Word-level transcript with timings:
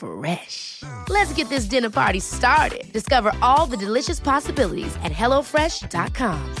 Fresh. 0.00 0.82
Let's 1.10 1.32
get 1.34 1.50
this 1.50 1.66
dinner 1.66 1.90
party 1.90 2.20
started. 2.20 2.90
Discover 2.92 3.32
all 3.42 3.66
the 3.66 3.76
delicious 3.76 4.18
possibilities 4.18 4.96
at 5.04 5.12
hellofresh.com. 5.12 6.54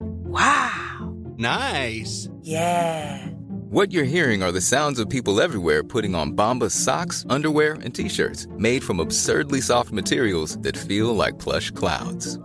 Wow. 0.00 1.16
Nice. 1.36 2.28
Yeah. 2.42 3.26
What 3.70 3.92
you're 3.92 4.04
hearing 4.04 4.42
are 4.42 4.50
the 4.50 4.60
sounds 4.60 4.98
of 4.98 5.08
people 5.08 5.40
everywhere 5.40 5.84
putting 5.84 6.14
on 6.14 6.32
Bombas 6.32 6.72
socks, 6.72 7.24
underwear, 7.28 7.74
and 7.74 7.94
t-shirts 7.94 8.46
made 8.56 8.82
from 8.82 8.98
absurdly 8.98 9.60
soft 9.60 9.92
materials 9.92 10.58
that 10.60 10.76
feel 10.76 11.14
like 11.14 11.38
plush 11.38 11.70
clouds. 11.70 12.38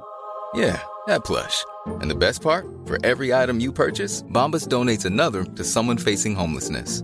Yeah, 0.53 0.80
that 1.07 1.23
plush. 1.23 1.63
And 2.02 2.11
the 2.11 2.16
best 2.16 2.41
part? 2.41 2.67
For 2.85 3.03
every 3.05 3.33
item 3.33 3.59
you 3.59 3.72
purchase, 3.72 4.22
Bombas 4.23 4.67
donates 4.67 5.05
another 5.05 5.44
to 5.45 5.63
someone 5.63 5.97
facing 5.97 6.35
homelessness. 6.35 7.03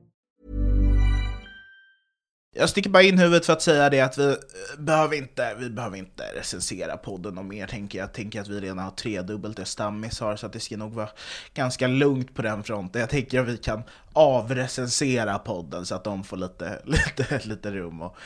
Jag 2.53 2.69
sticker 2.69 2.89
bara 2.89 3.03
in 3.03 3.17
huvudet 3.17 3.45
för 3.45 3.53
att 3.53 3.61
säga 3.61 3.89
det 3.89 4.01
att 4.01 4.17
vi 4.17 4.29
eh, 4.29 4.35
behöver 4.77 5.15
inte, 5.15 5.55
vi 5.59 5.69
behöver 5.69 5.97
inte 5.97 6.23
recensera 6.35 6.97
podden 6.97 7.37
och 7.37 7.45
mer 7.45 7.67
tänker 7.67 7.99
jag. 7.99 8.13
tänker 8.13 8.41
att 8.41 8.47
vi 8.47 8.59
redan 8.59 8.79
har 8.79 8.91
tredubbelt 8.91 9.57
det 9.57 9.65
Stammis 9.65 10.19
har 10.19 10.35
så 10.35 10.45
att 10.45 10.53
det 10.53 10.59
ska 10.59 10.77
nog 10.77 10.93
vara 10.93 11.09
ganska 11.53 11.87
lugnt 11.87 12.35
på 12.35 12.41
den 12.41 12.63
fronten. 12.63 12.99
Jag 12.99 13.09
tänker 13.09 13.39
att 13.39 13.47
vi 13.47 13.57
kan 13.57 13.83
avrecensera 14.13 15.39
podden 15.39 15.85
så 15.85 15.95
att 15.95 16.03
de 16.03 16.23
får 16.23 16.37
lite, 16.37 16.81
lite, 16.85 17.41
lite 17.43 17.71
rum 17.71 18.01
och, 18.01 18.17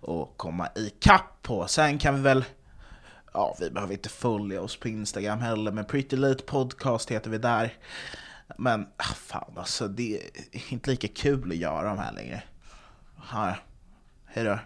och 0.00 0.36
komma 0.36 0.68
ikapp 0.74 1.42
på. 1.42 1.66
Sen 1.66 1.98
kan 1.98 2.14
vi 2.14 2.20
väl 2.20 2.44
Ja, 3.34 3.56
vi 3.60 3.70
behöver 3.70 3.92
inte 3.92 4.08
följa 4.08 4.60
oss 4.60 4.76
på 4.76 4.88
Instagram 4.88 5.40
heller, 5.40 5.72
men 5.72 5.84
Pretty 5.84 6.16
Late 6.16 6.44
Podcast 6.44 7.10
heter 7.10 7.30
vi 7.30 7.38
där. 7.38 7.74
Men 8.58 8.86
ah, 8.96 9.14
fan 9.16 9.52
alltså, 9.56 9.88
det 9.88 10.16
är 10.52 10.72
inte 10.72 10.90
lika 10.90 11.08
kul 11.08 11.50
att 11.50 11.56
göra 11.56 11.88
de 11.88 11.98
här 11.98 12.12
längre. 12.12 12.42
Ja, 13.32 13.54
hej 14.34 14.44
då. 14.44 14.58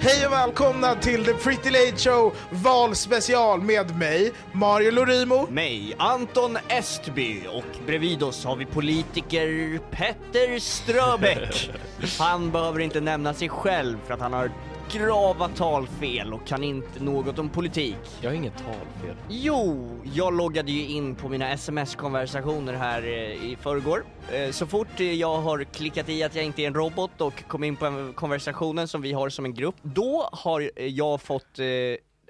Hej 0.00 0.26
och 0.26 0.32
välkomna 0.32 0.94
till 0.94 1.24
The 1.24 1.32
Pretty 1.32 1.70
Late 1.70 1.96
Show 1.96 2.34
valspecial 2.50 3.62
med 3.62 3.98
mig, 3.98 4.32
Mario 4.52 4.90
Lorimo. 4.90 5.46
Mig, 5.50 5.94
Anton 5.98 6.58
Estby 6.68 7.46
och 7.46 7.86
bredvid 7.86 8.22
oss 8.22 8.44
har 8.44 8.56
vi 8.56 8.66
politiker 8.66 9.78
Petter 9.90 10.58
Ströbeck. 10.58 11.70
Han 12.18 12.50
behöver 12.50 12.80
inte 12.80 13.00
nämna 13.00 13.34
sig 13.34 13.48
själv 13.48 13.98
för 14.06 14.14
att 14.14 14.20
han 14.20 14.32
har 14.32 14.50
grava 14.92 15.48
talfel 15.48 16.34
och 16.34 16.46
kan 16.46 16.64
inte 16.64 17.04
något 17.04 17.38
om 17.38 17.48
politik. 17.48 17.96
Jag 18.20 18.30
har 18.30 18.34
inget 18.34 18.56
talfel. 18.56 19.16
Jo, 19.28 19.90
jag 20.14 20.36
loggade 20.36 20.72
ju 20.72 20.86
in 20.88 21.14
på 21.14 21.28
mina 21.28 21.50
sms-konversationer 21.52 22.72
här 22.74 23.02
eh, 23.02 23.08
i 23.50 23.56
förrgår. 23.60 24.04
Eh, 24.32 24.50
Så 24.50 24.66
fort 24.66 25.00
eh, 25.00 25.12
jag 25.12 25.38
har 25.38 25.64
klickat 25.64 26.08
i 26.08 26.22
att 26.22 26.34
jag 26.34 26.44
inte 26.44 26.62
är 26.62 26.66
en 26.66 26.74
robot 26.74 27.20
och 27.20 27.44
kom 27.48 27.64
in 27.64 27.76
på 27.76 27.86
en 27.86 28.12
konversationen 28.12 28.88
som 28.88 29.02
vi 29.02 29.12
har 29.12 29.28
som 29.28 29.44
en 29.44 29.54
grupp, 29.54 29.76
då 29.82 30.28
har 30.32 30.70
jag 30.76 31.20
fått 31.20 31.58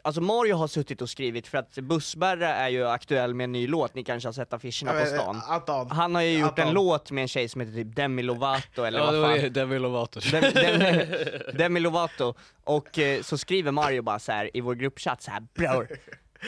Alltså 0.08 0.20
Mario 0.20 0.54
har 0.54 0.66
suttit 0.66 1.02
och 1.02 1.10
skrivit 1.10 1.46
för 1.46 1.58
att 1.58 1.74
Bussberra 1.74 2.48
är 2.54 2.68
ju 2.68 2.86
aktuell 2.88 3.34
med 3.34 3.44
en 3.44 3.52
ny 3.52 3.66
låt, 3.66 3.94
ni 3.94 4.04
kanske 4.04 4.28
har 4.28 4.32
sett 4.32 4.52
affischerna 4.52 5.00
på 5.00 5.06
stan. 5.06 5.40
Anton. 5.48 5.90
Han 5.90 6.14
har 6.14 6.22
ju 6.22 6.38
gjort 6.38 6.58
en 6.58 6.68
Anton. 6.68 6.74
låt 6.74 7.10
med 7.10 7.22
en 7.22 7.28
tjej 7.28 7.48
som 7.48 7.60
heter 7.60 7.72
typ 7.74 7.96
Demi 7.96 8.22
Lovato 8.22 8.82
eller 8.82 8.98
Ja, 8.98 9.04
vad 9.20 9.30
det 9.30 9.40
fan. 9.40 9.52
Demi 9.52 9.78
Lovato. 9.78 10.20
Dem, 10.20 10.40
Demi, 10.54 11.06
Demi 11.54 11.80
Lovato. 11.80 12.34
Och 12.64 12.98
eh, 12.98 13.22
så 13.22 13.38
skriver 13.38 13.70
Mario 13.72 14.02
bara 14.02 14.18
så 14.18 14.32
här 14.32 14.50
i 14.56 14.60
vår 14.60 14.74
gruppchatt 14.74 15.22
så 15.22 15.30
här 15.30 15.40
bror. 15.54 15.88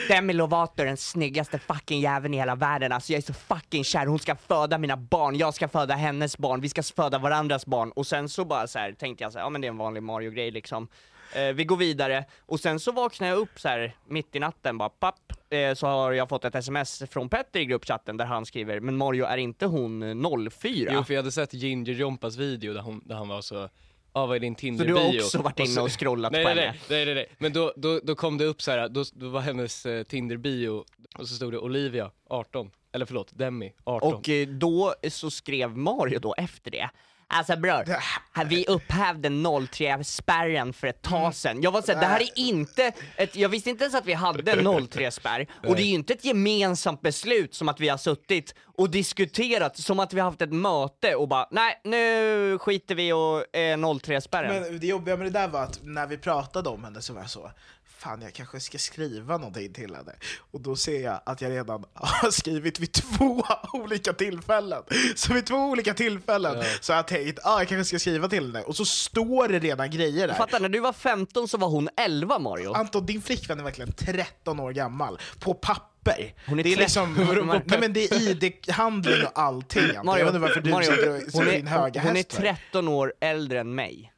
Demi 0.07 0.33
Lovato 0.33 0.81
är 0.81 0.85
den 0.85 0.97
snyggaste 0.97 1.59
fucking 1.59 2.01
jäveln 2.01 2.33
i 2.33 2.37
hela 2.37 2.55
världen, 2.55 2.91
alltså 2.91 3.13
jag 3.13 3.17
är 3.17 3.21
så 3.21 3.33
fucking 3.33 3.83
kär, 3.83 4.05
hon 4.05 4.19
ska 4.19 4.35
föda 4.35 4.77
mina 4.77 4.97
barn, 4.97 5.35
jag 5.37 5.53
ska 5.53 5.67
föda 5.67 5.93
hennes 5.95 6.37
barn, 6.37 6.61
vi 6.61 6.69
ska 6.69 6.83
föda 6.83 7.17
varandras 7.17 7.65
barn. 7.65 7.91
Och 7.91 8.07
sen 8.07 8.29
så 8.29 8.45
bara 8.45 8.67
så 8.67 8.79
här 8.79 8.91
tänkte 8.91 9.23
jag 9.23 9.31
så 9.31 9.37
här, 9.39 9.45
ja 9.45 9.49
men 9.49 9.61
det 9.61 9.67
är 9.67 9.69
en 9.69 9.77
vanlig 9.77 10.03
Mario-grej 10.03 10.51
liksom. 10.51 10.87
Eh, 11.35 11.53
vi 11.53 11.63
går 11.63 11.77
vidare, 11.77 12.25
och 12.45 12.59
sen 12.59 12.79
så 12.79 12.91
vaknar 12.91 13.27
jag 13.27 13.37
upp 13.37 13.59
så 13.59 13.67
här 13.67 13.95
mitt 14.07 14.35
i 14.35 14.39
natten 14.39 14.77
bara 14.77 14.89
papp, 14.89 15.33
eh, 15.49 15.73
så 15.73 15.87
har 15.87 16.11
jag 16.11 16.29
fått 16.29 16.45
ett 16.45 16.55
sms 16.55 17.03
från 17.11 17.29
Petter 17.29 17.59
i 17.59 17.65
gruppchatten 17.65 18.17
där 18.17 18.25
han 18.25 18.45
skriver, 18.45 18.79
men 18.79 18.97
Mario 18.97 19.25
är 19.25 19.37
inte 19.37 19.65
hon 19.65 20.03
eh, 20.03 20.49
04? 20.49 20.91
Jo, 20.93 21.03
för 21.03 21.13
jag 21.13 21.21
hade 21.21 21.31
sett 21.31 21.53
Ginger 21.53 21.93
Jompas 21.93 22.35
video 22.37 22.73
där, 22.73 22.81
hon, 22.81 23.01
där 23.05 23.15
han 23.15 23.27
var 23.27 23.41
så, 23.41 23.69
ja 24.13 24.25
vad 24.25 24.35
är 24.35 24.39
din 24.39 24.55
Så 24.55 24.59
Tinder-bio? 24.59 24.93
du 24.95 25.01
har 25.01 25.23
också 25.25 25.41
varit 25.41 25.59
inne 25.59 25.67
så- 25.67 25.83
och 25.83 25.91
scrollat 25.99 26.31
nej, 26.31 26.43
på 26.43 26.53
nej, 26.53 26.65
henne? 26.65 26.77
nej, 26.89 27.05
nej, 27.05 27.15
nej, 27.15 27.15
nej, 27.15 27.35
men 27.37 27.53
då, 27.53 27.73
då, 27.75 27.99
då 28.03 28.15
kom 28.15 28.37
det 28.37 28.45
upp 28.45 28.61
så 28.61 28.71
här, 28.71 28.89
då, 28.89 29.03
då 29.13 29.29
var 29.29 29.41
hennes 29.41 29.85
eh, 29.85 30.03
Tinder-bio, 30.03 30.83
och 31.17 31.27
så 31.27 31.35
stod 31.35 31.51
det 31.53 31.57
Olivia, 31.57 32.11
18, 32.29 32.71
eller 32.93 33.05
förlåt, 33.05 33.27
Demi, 33.37 33.73
18. 33.83 34.13
Och 34.13 34.29
eh, 34.29 34.47
då 34.47 34.93
så 35.09 35.31
skrev 35.31 35.77
Mario 35.77 36.19
då 36.19 36.33
efter 36.37 36.71
det, 36.71 36.89
Alltså 37.33 37.55
bror, 37.55 38.43
vi 38.45 38.65
upphävde 38.67 39.29
03-spärren 39.29 40.73
för 40.73 40.87
ett 40.87 41.01
tag 41.01 41.35
sedan. 41.35 41.61
Jag 41.61 41.71
var 41.71 41.81
såhär, 41.81 41.99
det 41.99 42.05
här 42.05 42.21
är 42.21 42.39
inte 42.39 42.91
ett, 43.15 43.35
jag 43.35 43.49
visste 43.49 43.69
inte 43.69 43.83
ens 43.83 43.95
att 43.95 44.05
vi 44.05 44.13
hade 44.13 44.51
en 44.59 44.67
03-spärr, 44.67 45.47
och 45.67 45.75
det 45.75 45.81
är 45.81 45.85
ju 45.85 45.93
inte 45.93 46.13
ett 46.13 46.25
gemensamt 46.25 47.01
beslut 47.01 47.55
som 47.55 47.69
att 47.69 47.79
vi 47.79 47.89
har 47.89 47.97
suttit 47.97 48.55
och 48.77 48.89
diskuterat, 48.89 49.77
som 49.77 49.99
att 49.99 50.13
vi 50.13 50.19
har 50.19 50.29
haft 50.29 50.41
ett 50.41 50.53
möte 50.53 51.15
och 51.15 51.27
bara, 51.27 51.47
nej 51.51 51.81
nu 51.83 52.57
skiter 52.59 52.95
vi 52.95 53.13
och 53.13 53.55
eh, 53.57 53.77
03-spärren. 53.77 54.61
Men 54.61 54.79
det 54.79 54.87
jobbiga 54.87 55.17
med 55.17 55.25
det 55.25 55.39
där 55.39 55.47
var 55.47 55.63
att 55.63 55.79
när 55.83 56.07
vi 56.07 56.17
pratade 56.17 56.69
om 56.69 56.83
henne 56.83 57.01
så 57.01 57.13
var 57.13 57.21
jag 57.21 57.29
så 57.29 57.51
Fan 57.97 58.21
jag 58.21 58.33
kanske 58.33 58.59
ska 58.59 58.77
skriva 58.77 59.37
någonting 59.37 59.73
till 59.73 59.95
henne 59.95 60.15
Och 60.51 60.61
då 60.61 60.75
ser 60.75 61.03
jag 61.03 61.21
att 61.25 61.41
jag 61.41 61.51
redan 61.51 61.85
har 61.93 62.31
skrivit 62.31 62.79
vid 62.79 62.91
två 62.93 63.43
olika 63.73 64.13
tillfällen 64.13 64.83
Så 65.15 65.33
vid 65.33 65.45
två 65.45 65.55
olika 65.55 65.93
tillfällen 65.93 66.63
så 66.81 66.93
har 66.93 66.97
jag 66.97 67.07
tänkt 67.07 67.39
ah, 67.43 67.59
jag 67.59 67.67
kanske 67.67 67.85
ska 67.85 67.99
skriva 67.99 68.27
till 68.27 68.45
henne 68.45 68.61
Och 68.61 68.75
så 68.75 68.85
står 68.85 69.47
det 69.47 69.59
redan 69.59 69.89
grejer 69.91 70.27
där 70.27 70.33
Fattar, 70.33 70.59
när 70.59 70.69
du 70.69 70.79
var 70.79 70.93
15 70.93 71.47
så 71.47 71.57
var 71.57 71.67
hon 71.67 71.89
11 71.97 72.39
Mario. 72.39 72.73
Anton, 72.73 73.05
din 73.05 73.21
flickvän 73.21 73.59
är 73.59 73.63
verkligen 73.63 73.91
13 73.91 74.59
år 74.59 74.71
gammal, 74.71 75.19
på 75.39 75.53
papper. 75.53 76.33
Hon 76.47 76.59
är 76.59 76.63
det 76.63 76.73
är 76.73 76.75
13 76.75 77.13
liksom, 77.15 77.61
nej 77.65 77.79
men 77.79 77.93
det 77.93 78.11
är 78.11 78.29
id-handling 78.29 79.25
och 79.25 79.39
allting. 79.39 79.95
Anton. 79.95 80.17
jag 80.17 80.25
vet 80.25 80.27
inte 80.27 80.39
varför 80.39 80.61
du 80.61 80.69
Mario, 80.69 81.11
hon, 81.33 81.45
din 81.45 81.67
är, 81.67 81.69
höga 81.69 82.01
hon 82.01 82.11
är 82.11 82.15
häst. 82.15 82.33
va? 82.33 82.39
13 82.39 82.87
år 82.87 83.13
äldre 83.19 83.59
än 83.59 83.75
mig. 83.75 84.13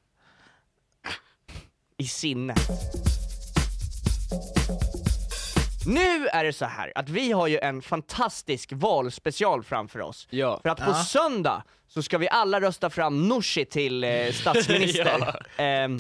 I 1.98 2.08
sinne. 2.08 2.56
Nu 5.86 6.28
är 6.28 6.44
det 6.44 6.54
så 6.54 6.66
här 6.66 6.92
att 6.96 7.10
vi 7.10 7.32
har 7.32 7.48
ju 7.48 7.60
en 7.60 7.82
fantastisk 7.82 8.70
valspecial 8.74 9.64
framför 9.64 10.02
oss. 10.02 10.28
Ja. 10.30 10.60
För 10.62 10.70
att 10.70 10.78
på 10.78 10.92
Ja. 10.92 11.04
söndag 11.04 11.64
så 11.88 12.04
ska 12.04 12.18
vi 12.18 12.30
alla 12.30 12.62
rösta 12.62 12.90
fram 12.90 13.28
Nooshi 13.28 13.66
till 13.66 14.04
eh, 14.04 14.32
statsminister. 14.32 15.36
Ehm, 15.58 16.00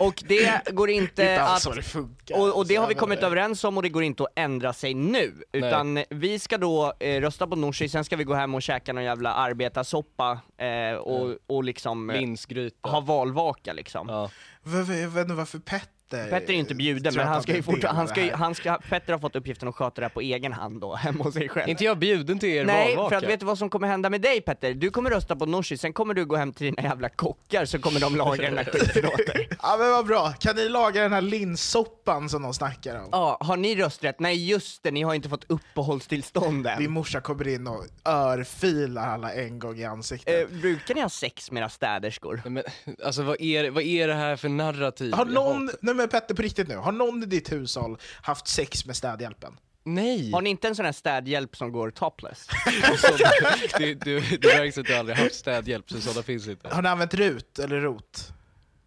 och 0.00 0.22
det 0.26 0.68
går 0.70 0.90
inte 0.90 1.42
att... 1.42 1.74
det 1.76 1.82
funkar. 1.82 2.38
Och, 2.40 2.56
och 2.56 2.66
det 2.66 2.76
har 2.76 2.86
vi 2.88 2.94
kommit 2.94 3.20
det- 3.20 3.26
överens 3.26 3.64
om 3.64 3.76
och 3.76 3.82
det 3.82 3.88
går 3.88 4.02
inte 4.02 4.22
att 4.22 4.28
ändra 4.36 4.72
sig 4.72 4.94
nu. 4.94 5.32
Utan 5.52 6.04
vi 6.10 6.38
ska 6.38 6.58
då 6.58 6.92
eh, 7.00 7.20
rösta 7.20 7.46
på 7.46 7.56
Nooshi, 7.56 7.88
sen 7.88 8.04
ska 8.04 8.16
vi 8.16 8.24
gå 8.24 8.34
hem 8.34 8.54
och 8.54 8.62
käka 8.62 8.92
någon 8.92 9.04
jävla 9.04 9.34
arbetarsoppa 9.34 10.40
eh, 10.58 10.96
och, 10.96 11.36
och 11.46 11.64
liksom 11.64 12.10
eh, 12.10 12.16
Linsgryta. 12.20 12.88
ha 12.88 13.00
valvaka 13.00 13.72
liksom. 13.72 14.08
Ja. 14.08 14.30
Varför- 14.62 14.92
Jag 14.94 15.08
vet 15.08 15.22
inte 15.22 15.34
varför 15.34 15.58
Petter... 15.58 15.88
Petter 16.16 16.52
är 16.52 16.56
inte 16.56 16.74
bjuden, 16.74 17.14
men 17.16 17.26
han 17.26 17.42
ska 17.42 17.56
ju 17.56 17.62
han 17.86 18.08
ska 18.08 18.36
han 18.36 18.54
ska, 18.54 18.78
Petter 18.88 19.12
har 19.12 19.20
fått 19.20 19.36
uppgiften 19.36 19.68
att 19.68 19.74
sköta 19.74 20.00
det 20.00 20.04
här 20.04 20.08
på 20.08 20.20
egen 20.20 20.52
hand 20.52 20.80
då, 20.80 20.94
hemma 20.96 21.24
hos 21.24 21.34
sig 21.34 21.48
själv. 21.48 21.68
Inte 21.68 21.84
jag 21.84 21.98
bjuden 21.98 22.38
till 22.38 22.48
er 22.48 22.64
Nej, 22.64 22.96
valvaka. 22.96 23.08
för 23.08 23.26
att 23.26 23.32
vet 23.32 23.40
du 23.40 23.46
vad 23.46 23.58
som 23.58 23.70
kommer 23.70 23.88
hända 23.88 24.10
med 24.10 24.20
dig 24.20 24.40
Petter? 24.40 24.74
Du 24.74 24.90
kommer 24.90 25.10
rösta 25.10 25.36
på 25.36 25.46
Nooshi, 25.46 25.76
sen 25.76 25.92
kommer 25.92 26.14
du 26.14 26.24
gå 26.24 26.36
hem 26.36 26.52
till 26.52 26.64
dina 26.66 26.82
jävla 26.82 27.08
kockar 27.08 27.64
så 27.64 27.78
kommer 27.78 28.00
de 28.00 28.16
laga 28.16 28.42
den 28.42 28.58
här 28.58 28.64
skiten 28.72 29.06
åt 29.06 29.26
dig. 29.26 29.48
Ja 29.62 29.76
men 29.78 29.90
vad 29.90 30.06
bra, 30.06 30.32
kan 30.40 30.56
ni 30.56 30.68
laga 30.68 31.02
den 31.02 31.12
här 31.12 31.20
linssoppan 31.20 32.28
som 32.28 32.42
de 32.42 32.54
snackar 32.54 32.96
om? 32.96 33.08
Ja, 33.12 33.38
har 33.40 33.56
ni 33.56 33.74
rösträtt? 33.74 34.20
Nej 34.20 34.48
just 34.50 34.82
det, 34.82 34.90
ni 34.90 35.02
har 35.02 35.14
inte 35.14 35.28
fått 35.28 35.44
uppehållstillstånd 35.46 36.66
än. 36.66 36.78
Din 36.78 36.90
morsa 36.90 37.20
kommer 37.20 37.48
in 37.48 37.66
och 37.66 37.84
örfilar 38.04 39.08
alla 39.08 39.32
en 39.32 39.58
gång 39.58 39.78
i 39.78 39.84
ansiktet. 39.84 40.50
Eh, 40.50 40.58
brukar 40.60 40.94
ni 40.94 41.00
ha 41.00 41.08
sex 41.08 41.50
med 41.50 41.60
era 41.60 41.68
städerskor? 41.68 42.42
Nej, 42.44 42.52
men, 42.52 42.94
alltså 43.04 43.22
vad 43.22 43.40
är, 43.40 43.70
vad 43.70 43.82
är 43.82 44.08
det 44.08 44.14
här 44.14 44.36
för 44.36 44.48
narrativ? 44.48 45.12
har 45.14 45.24
någon, 45.24 45.70
nej 45.80 45.94
men 45.94 46.01
Petter 46.08 46.34
på 46.34 46.42
riktigt 46.42 46.68
nu, 46.68 46.76
har 46.76 46.92
någon 46.92 47.22
i 47.22 47.26
ditt 47.26 47.52
hushåll 47.52 47.98
haft 48.22 48.48
sex 48.48 48.86
med 48.86 48.96
städhjälpen? 48.96 49.56
Nej! 49.84 50.32
Har 50.32 50.42
ni 50.42 50.50
inte 50.50 50.68
en 50.68 50.76
sån 50.76 50.84
här 50.84 50.92
städhjälp 50.92 51.56
som 51.56 51.72
går 51.72 51.90
topless? 51.90 52.46
Det, 53.78 54.44
märks 54.44 54.78
att 54.78 54.88
jag 54.88 54.98
aldrig 54.98 55.18
haft 55.18 55.34
städhjälp, 55.34 55.90
så 55.90 56.00
sådana 56.00 56.22
finns 56.22 56.48
inte. 56.48 56.68
Har 56.68 56.82
ni 56.82 56.88
använt 56.88 57.14
RUT 57.14 57.58
eller 57.58 57.80
ROT? 57.80 58.32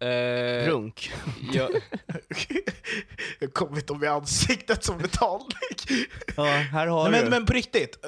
Eh, 0.00 0.66
Runk. 0.68 1.12
jag, 1.52 1.70
Jag 3.38 3.54
kommer 3.54 3.76
inte 3.76 3.92
om 3.92 4.04
i 4.04 4.06
ansiktet 4.06 4.84
som 4.84 4.98
betalning. 4.98 5.48
Ja, 6.36 6.44
här 6.44 6.86
har 6.86 7.10
Nej, 7.10 7.20
du. 7.20 7.24
men, 7.24 7.30
men 7.30 7.46
på 7.46 7.52
riktigt, 7.52 7.98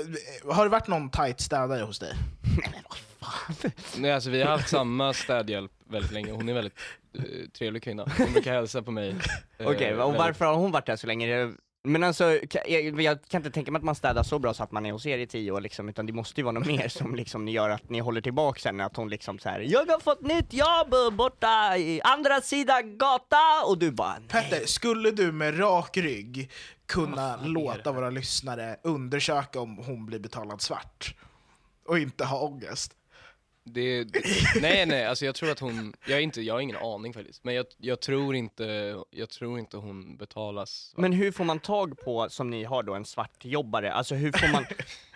har 0.51 0.65
det 0.65 0.71
varit 0.71 0.89
någon 0.89 1.11
tight 1.11 1.41
städare 1.41 1.83
hos 1.83 1.99
dig? 1.99 2.13
nej, 3.97 4.13
alltså, 4.13 4.31
vi 4.31 4.43
har 4.43 4.51
haft 4.51 4.69
samma 4.69 5.13
städhjälp 5.13 5.73
väldigt 5.91 6.13
länge, 6.13 6.33
hon 6.33 6.49
är 6.49 6.53
en 6.53 6.55
väldigt 6.55 6.79
eh, 7.19 7.23
trevlig 7.59 7.83
kvinna. 7.83 8.07
Hon 8.19 8.33
brukar 8.33 8.53
hälsa 8.53 8.83
på 8.83 8.91
mig. 8.91 9.09
eh, 9.59 9.67
Okej, 9.67 9.93
och 9.95 9.99
väldigt- 10.01 10.19
varför 10.19 10.45
har 10.45 10.55
hon 10.55 10.71
varit 10.73 10.87
där 10.87 10.97
så 10.97 11.07
länge? 11.07 11.53
Men 11.85 12.05
alltså, 12.05 12.39
jag, 12.67 13.01
jag 13.01 13.23
kan 13.29 13.39
inte 13.39 13.51
tänka 13.51 13.71
mig 13.73 13.79
att 13.79 13.85
man 13.85 13.95
städar 13.95 14.23
så 14.23 14.39
bra 14.39 14.55
så 14.55 14.63
att 14.63 14.73
man 14.73 14.87
är 14.87 14.93
hos 14.93 15.07
er 15.07 15.19
i 15.19 15.27
tio 15.27 15.53
år 15.53 15.61
liksom, 15.61 15.89
utan 15.89 16.07
det 16.07 16.13
måste 16.13 16.41
ju 16.41 16.45
vara 16.45 16.53
något 16.53 16.67
mer 16.67 16.89
som 16.99 17.15
liksom 17.15 17.49
gör 17.49 17.71
att 17.71 17.91
ni 17.91 17.99
håller 17.99 18.21
tillbaka 18.21 18.61
sen, 18.61 18.81
att 18.81 18.97
hon 18.97 19.09
liksom 19.09 19.39
så 19.39 19.49
här: 19.49 19.61
Jag 19.61 19.87
har 19.87 20.01
fått 20.01 20.21
nytt 20.21 20.53
jobb 20.53 21.15
borta 21.17 21.77
i 21.77 22.01
andra 22.05 22.41
sidan 22.41 22.99
gata, 22.99 23.65
och 23.67 23.79
du 23.79 23.91
bara 23.91 24.19
nej. 24.19 24.29
Petter, 24.29 24.67
skulle 24.67 25.11
du 25.11 25.33
med 25.33 25.61
rak 25.61 25.97
rygg 25.97 26.51
kunna 26.87 27.37
låta 27.37 27.93
våra 27.93 28.11
lyssnare 28.11 28.77
undersöka 28.83 29.61
om 29.61 29.77
hon 29.77 30.07
blir 30.07 30.19
betalad 30.19 30.61
svart? 30.61 31.15
Och 31.87 31.99
inte 31.99 32.25
ha 32.25 32.41
ångest? 32.41 32.95
Det, 33.71 34.05
det, 34.05 34.23
nej 34.61 34.87
nej, 34.87 35.07
alltså 35.07 35.25
jag 35.25 35.35
tror 35.35 35.51
att 35.51 35.61
hon, 35.61 35.95
jag, 36.07 36.19
är 36.19 36.23
inte, 36.23 36.43
jag 36.43 36.55
har 36.55 36.61
ingen 36.61 36.77
aning 36.77 37.13
faktiskt, 37.15 37.45
men 37.45 37.55
jag, 37.55 37.67
jag, 37.79 38.01
tror 38.01 38.35
inte, 38.35 38.97
jag 39.11 39.31
tror 39.31 39.59
inte 39.59 39.77
hon 39.77 40.17
betalas. 40.17 40.95
Men 40.97 41.13
hur 41.13 41.33
får 41.33 41.45
man 41.45 41.61
tag 41.61 41.99
på, 41.99 42.27
som 42.31 42.51
ni 42.51 42.65
har 42.65 42.83
då, 42.83 42.95
en 42.95 43.05
svartjobbare? 43.05 43.93
Alltså 43.93 44.15
hur 44.15 44.33
får 44.33 44.53
man, 44.53 44.65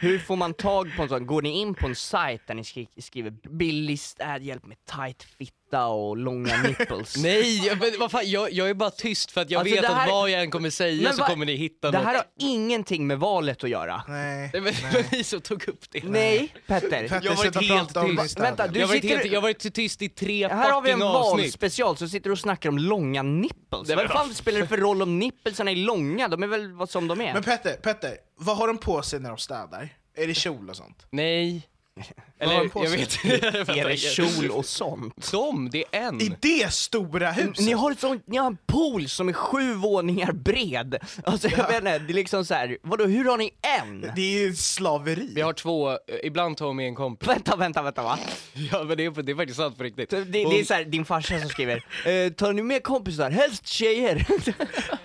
hur 0.02 0.18
får 0.18 0.36
man 0.36 0.54
tag 0.54 0.92
på 0.96 1.02
en 1.02 1.08
sån? 1.08 1.26
Går 1.26 1.42
ni 1.42 1.60
in 1.60 1.74
på 1.74 1.86
en 1.86 1.94
sajt 1.94 2.42
där 2.46 2.54
ni 2.54 2.64
skri 2.64 2.88
skriver 2.98 3.30
billig 3.30 4.00
städhjälp 4.00 4.66
med 4.66 4.76
tight 4.96 5.22
fitta 5.38 5.86
och 5.86 6.16
långa 6.16 6.62
nipples? 6.62 7.16
Nej, 7.22 7.66
jag, 7.66 7.78
men, 7.78 7.90
vad 7.98 8.10
fan, 8.10 8.30
jag, 8.30 8.52
jag 8.52 8.70
är 8.70 8.74
bara 8.74 8.90
tyst 8.90 9.30
för 9.30 9.40
att 9.40 9.50
jag 9.50 9.58
Alltså, 9.60 9.74
vet 9.74 9.82
det 9.82 9.88
här- 9.94 10.06
att 10.06 10.12
vad 10.12 10.30
jag 10.30 10.40
än 10.42 10.50
kommer 10.50 10.70
säga 10.70 11.02
Men 11.02 11.12
så 11.12 11.22
va- 11.22 11.28
kommer 11.28 11.46
ni 11.46 11.54
hitta 11.54 11.90
Det 11.90 11.98
något. 11.98 12.06
här 12.06 12.14
har 12.14 12.24
ingenting 12.38 13.06
med 13.06 13.18
valet 13.18 13.64
att 13.64 13.70
göra. 13.70 14.02
Nej. 14.08 14.50
Men, 14.52 14.62
men 14.62 14.72
ni 15.12 15.24
som 15.24 15.40
tog 15.40 15.68
upp 15.68 15.90
det. 15.90 16.04
Nej, 16.04 16.54
Petter. 16.66 16.88
Petter, 16.90 17.20
Jag 17.24 17.32
har 17.32 17.36
varit 17.44 17.68
helt 17.68 18.22
tyst. 18.22 18.40
Vänta, 18.40 18.68
du 18.68 18.80
jag, 18.80 18.88
sitter- 18.90 19.08
helt, 19.08 19.24
jag 19.24 19.34
har 19.34 19.42
varit 19.42 19.74
tyst 19.74 20.02
i 20.02 20.08
tre 20.08 20.48
Här 20.48 20.70
har 20.70 20.82
vi 20.82 20.90
en 20.90 20.98
fucking 20.98 21.12
valspecial, 21.12 21.96
så 21.96 22.08
sitter 22.08 22.24
du 22.30 22.32
och 22.32 22.38
snackar 22.38 22.68
om 22.68 22.78
långa 22.78 23.22
nipples. 23.22 23.88
Vad 23.96 24.10
fan 24.10 24.34
spelar 24.34 24.60
det 24.60 24.66
för 24.66 24.76
roll 24.76 25.02
om 25.02 25.18
nippelsarna 25.18 25.70
är 25.70 25.76
långa? 25.76 26.28
De 26.28 26.42
är 26.42 26.46
väl 26.46 26.72
vad 26.72 26.90
som 26.90 27.08
de 27.08 27.20
är? 27.20 27.32
Men 27.34 27.42
Petter, 27.42 27.72
Petter, 27.76 28.16
vad 28.42 28.56
har 28.56 28.66
de 28.66 28.78
på 28.78 29.02
sig 29.02 29.20
när 29.20 29.28
de 29.28 29.38
städar? 29.38 29.88
Är 30.14 30.26
det 30.26 30.34
kjol 30.34 30.70
och 30.70 30.76
sånt? 30.76 31.06
Nej. 31.10 31.68
har 31.96 32.46
Eller 32.46 32.54
han 32.56 32.70
på 32.70 32.84
jag 32.84 32.88
sig? 32.90 32.98
vet 32.98 33.24
inte. 33.24 33.72
är 33.80 33.88
det 33.88 33.96
kjol 33.96 34.50
och 34.50 34.64
sånt? 34.66 35.30
De, 35.32 35.70
det 35.70 35.84
är 35.92 36.00
en. 36.02 36.20
I 36.20 36.36
det 36.40 36.72
stora 36.72 37.30
huset? 37.32 37.64
Ni 37.66 37.72
har, 37.72 37.94
sånt, 37.94 38.22
ni 38.26 38.36
har 38.36 38.46
en 38.46 38.56
pool 38.66 39.08
som 39.08 39.28
är 39.28 39.32
sju 39.32 39.74
våningar 39.74 40.32
bred. 40.32 40.96
Alltså 41.24 41.48
jag 41.48 41.66
vet 41.68 41.76
inte, 41.76 41.98
det 41.98 42.12
är 42.12 42.14
liksom 42.14 42.44
så 42.44 42.54
här. 42.54 42.78
vadå 42.82 43.04
hur 43.04 43.24
har 43.24 43.38
ni 43.38 43.50
en? 43.80 44.00
Det 44.00 44.20
är 44.22 44.38
ju 44.46 44.54
slaveri. 44.54 45.32
Vi 45.34 45.40
har 45.40 45.52
två, 45.52 45.90
eh, 45.90 45.96
ibland 46.22 46.56
tar 46.56 46.68
vi 46.68 46.74
med 46.74 46.86
en 46.86 46.94
kompis. 46.94 47.28
Vänta, 47.28 47.56
vänta, 47.56 47.82
vänta 47.82 48.02
va? 48.02 48.18
Ja 48.54 48.84
men 48.84 48.96
det 48.96 49.04
är, 49.04 49.22
det 49.22 49.32
är 49.32 49.36
faktiskt 49.36 49.56
sant 49.58 49.76
på 49.78 49.82
riktigt. 49.84 50.10
Det, 50.10 50.24
det 50.24 50.44
Hon- 50.44 50.52
är 50.54 50.64
så 50.64 50.74
här, 50.74 50.84
din 50.84 51.04
farsa 51.04 51.40
som 51.40 51.48
skriver, 51.48 51.76
eh, 52.06 52.32
tar 52.32 52.52
ni 52.52 52.62
med 52.62 52.82
kompisar? 52.82 53.30
Helst 53.30 53.66
tjejer. 53.66 54.26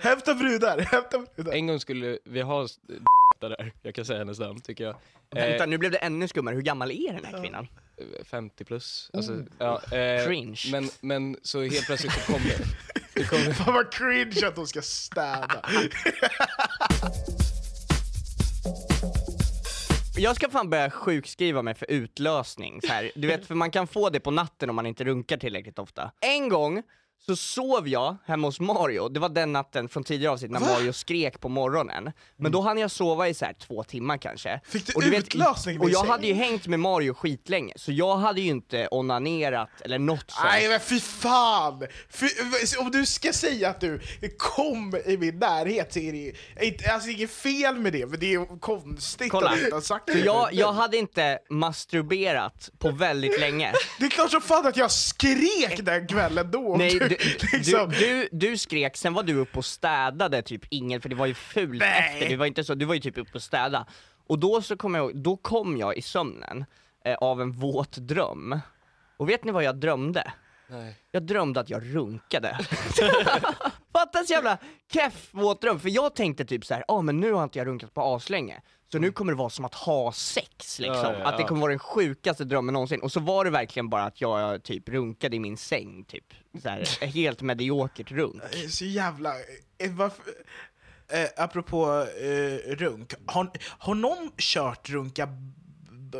Hämta 0.00 0.34
brudar, 0.34 0.78
hämta 0.78 1.18
brudar. 1.36 1.52
En 1.52 1.66
gång 1.66 1.80
skulle 1.80 2.18
vi 2.24 2.40
ha 2.42 2.64
s- 2.64 2.78
där, 3.40 3.72
jag 3.82 3.94
kan 3.94 4.04
säga 4.04 4.18
hennes 4.18 4.38
namn 4.38 4.60
tycker 4.60 4.84
jag. 4.84 4.96
Vänta, 5.30 5.64
Eh, 5.64 5.68
nu 5.68 5.78
blev 5.78 5.90
det 5.90 5.98
ännu 5.98 6.28
skummare, 6.28 6.54
hur 6.54 6.62
gammal 6.62 6.90
är 6.90 7.12
den 7.12 7.24
här 7.24 7.40
kvinnan? 7.42 7.66
50 8.24 8.64
plus. 8.64 9.10
Alltså, 9.12 9.44
ja, 9.58 9.82
eh, 9.96 10.26
Cringe. 10.26 10.60
Men, 10.72 10.88
men 11.00 11.36
så 11.42 11.62
helt 11.62 11.86
plötsligt 11.86 12.12
så 12.12 12.32
kom 12.32 12.42
det. 12.44 12.58
det 13.14 13.24
kom, 13.24 13.54
Fan 13.54 13.74
vad 13.74 13.92
cringe 13.92 14.46
att 14.48 14.56
de 14.56 14.66
ska 14.66 14.82
städa. 14.82 15.62
Jag 20.16 20.36
ska 20.36 20.48
fan 20.50 20.70
börja 20.70 20.90
sjukskriva 20.90 21.62
mig 21.62 21.74
för 21.74 21.90
utlösning, 21.90 22.80
så 22.80 22.86
här. 22.86 23.10
du 23.14 23.28
vet 23.28 23.46
för 23.46 23.54
man 23.54 23.70
kan 23.70 23.86
få 23.86 24.10
det 24.10 24.20
på 24.20 24.30
natten 24.30 24.70
om 24.70 24.76
man 24.76 24.86
inte 24.86 25.04
runkar 25.04 25.36
tillräckligt 25.36 25.78
ofta. 25.78 26.12
En 26.20 26.48
gång 26.48 26.82
så 27.26 27.36
sov 27.36 27.88
jag 27.88 28.16
hemma 28.26 28.46
hos 28.48 28.60
Mario, 28.60 29.08
det 29.08 29.20
var 29.20 29.28
den 29.28 29.52
natten 29.52 29.88
från 29.88 30.04
tidigare 30.04 30.32
avsnitt 30.32 30.50
när 30.50 30.60
Mario 30.60 30.92
skrek 30.92 31.40
på 31.40 31.48
morgonen. 31.48 32.12
Men 32.36 32.52
då 32.52 32.60
hann 32.60 32.78
jag 32.78 32.90
sova 32.90 33.28
i 33.28 33.34
så 33.34 33.44
här 33.44 33.52
två 33.52 33.84
timmar 33.84 34.16
kanske. 34.16 34.60
Fick 34.68 34.86
du 34.86 34.92
Och 34.92 35.02
vet- 35.02 35.18
utlösning 35.18 35.78
Och 35.78 35.84
med 35.84 35.92
jag 35.94 36.04
hade 36.04 36.26
ju 36.26 36.32
hängt 36.34 36.66
med 36.66 36.80
Mario 36.80 37.14
skitlänge, 37.14 37.72
så 37.76 37.92
jag 37.92 38.16
hade 38.16 38.40
ju 38.40 38.48
inte 38.48 38.88
onanerat 38.90 39.68
eller 39.80 39.98
något 39.98 40.30
sånt. 40.30 40.44
Nej 40.44 40.68
men 40.68 40.80
fy 40.80 41.00
fan! 41.00 41.86
Fy, 42.10 42.26
om 42.78 42.90
du 42.90 43.06
ska 43.06 43.32
säga 43.32 43.68
att 43.70 43.80
du 43.80 44.00
kom 44.38 45.00
i 45.06 45.16
min 45.16 45.38
närhet 45.38 45.92
så 45.92 45.98
är 45.98 46.12
det 46.12 46.18
ju, 46.18 46.34
inte- 46.60 46.92
alltså 46.92 47.08
inget 47.10 47.30
fel 47.30 47.74
med 47.78 47.92
det, 47.92 48.06
men 48.06 48.20
det 48.20 48.34
är 48.34 48.60
konstigt 48.60 49.30
Kolla, 49.30 49.48
att 49.50 49.56
du 49.58 49.64
inte 49.64 49.76
har 49.76 49.80
sagt 49.80 50.06
det. 50.06 50.18
jag, 50.18 50.52
jag 50.54 50.72
hade 50.72 50.96
inte 50.96 51.38
masturberat 51.50 52.70
på 52.78 52.90
väldigt 52.90 53.40
länge. 53.40 53.72
Det 53.98 54.04
är 54.06 54.10
klart 54.10 54.30
som 54.30 54.40
fan 54.40 54.66
att 54.66 54.76
jag 54.76 54.90
skrek 54.90 55.80
den 55.82 56.06
kvällen 56.06 56.50
då! 56.50 56.74
Nej, 56.78 56.98
du, 57.08 57.16
liksom- 57.58 57.90
du, 57.90 57.96
du, 57.98 58.28
du 58.32 58.56
skrek, 58.58 58.96
sen 58.96 59.14
var 59.14 59.22
du 59.22 59.34
uppe 59.34 59.58
och 59.58 59.64
städade 59.64 60.42
typ 60.42 60.62
ingen, 60.70 61.00
för 61.00 61.08
det 61.08 61.14
var 61.14 61.26
ju 61.26 61.34
fult 61.34 61.80
Nej. 61.80 62.12
efter, 62.14 62.28
det 62.28 62.36
var 62.36 62.46
inte 62.46 62.64
så, 62.64 62.74
du 62.74 62.84
var 62.84 62.94
ju 62.94 63.00
typ 63.00 63.18
uppe 63.18 63.32
och 63.34 63.42
städa. 63.42 63.86
Och 64.26 64.38
då 64.38 64.62
så 64.62 64.76
kom 64.76 64.94
jag 64.94 65.16
då 65.16 65.36
kom 65.36 65.76
jag 65.76 65.96
i 65.96 66.02
sömnen 66.02 66.64
eh, 67.04 67.14
av 67.14 67.42
en 67.42 67.52
våt 67.52 67.96
dröm. 67.96 68.60
Och 69.16 69.28
vet 69.28 69.44
ni 69.44 69.52
vad 69.52 69.64
jag 69.64 69.76
drömde? 69.76 70.32
nej. 70.70 70.94
Jag 71.10 71.22
drömde 71.22 71.60
att 71.60 71.70
jag 71.70 71.94
runkade. 71.94 72.58
Fattas 73.92 74.30
jävla 74.30 74.58
keff 74.92 75.28
våt 75.32 75.60
dröm, 75.60 75.80
för 75.80 75.88
jag 75.88 76.14
tänkte 76.14 76.44
typ 76.44 76.66
så 76.66 76.74
här, 76.74 76.84
ja 76.88 76.94
ah, 76.94 77.02
men 77.02 77.20
nu 77.20 77.32
har 77.32 77.44
inte 77.44 77.58
jag 77.58 77.66
runkat 77.66 77.94
på 77.94 78.02
aslänge. 78.02 78.62
Så 78.92 78.98
nu 78.98 79.12
kommer 79.12 79.32
det 79.32 79.38
vara 79.38 79.50
som 79.50 79.64
att 79.64 79.74
ha 79.74 80.12
sex 80.12 80.78
liksom, 80.78 80.96
Ja, 80.96 81.14
ja, 81.18 81.24
att 81.24 81.36
det 81.36 81.42
ja. 81.42 81.48
kommer 81.48 81.60
vara 81.60 81.70
den 81.70 81.78
sjukaste 81.78 82.44
drömmen 82.44 82.72
någonsin. 82.72 83.00
Och 83.00 83.12
så 83.12 83.20
var 83.20 83.44
det 83.44 83.50
verkligen 83.50 83.88
bara 83.88 84.04
att 84.04 84.20
jag 84.20 84.62
typ 84.62 84.88
runkade 84.88 85.36
i 85.36 85.40
min 85.40 85.56
säng 85.56 86.04
typ. 86.04 86.24
Så 86.62 86.68
här, 86.68 87.06
helt 87.06 87.42
mediokert 87.42 88.10
runk. 88.10 88.42
Är 88.52 88.68
Så 88.68 88.84
jävla... 88.84 89.32
Eh, 89.78 89.90
varför, 89.90 90.24
eh, 91.12 91.44
apropå 91.44 92.06
eh, 92.20 92.76
runk, 92.76 93.12
har, 93.26 93.50
har 93.78 93.94
någon 93.94 94.30
kört 94.36 94.90
runka 94.90 95.28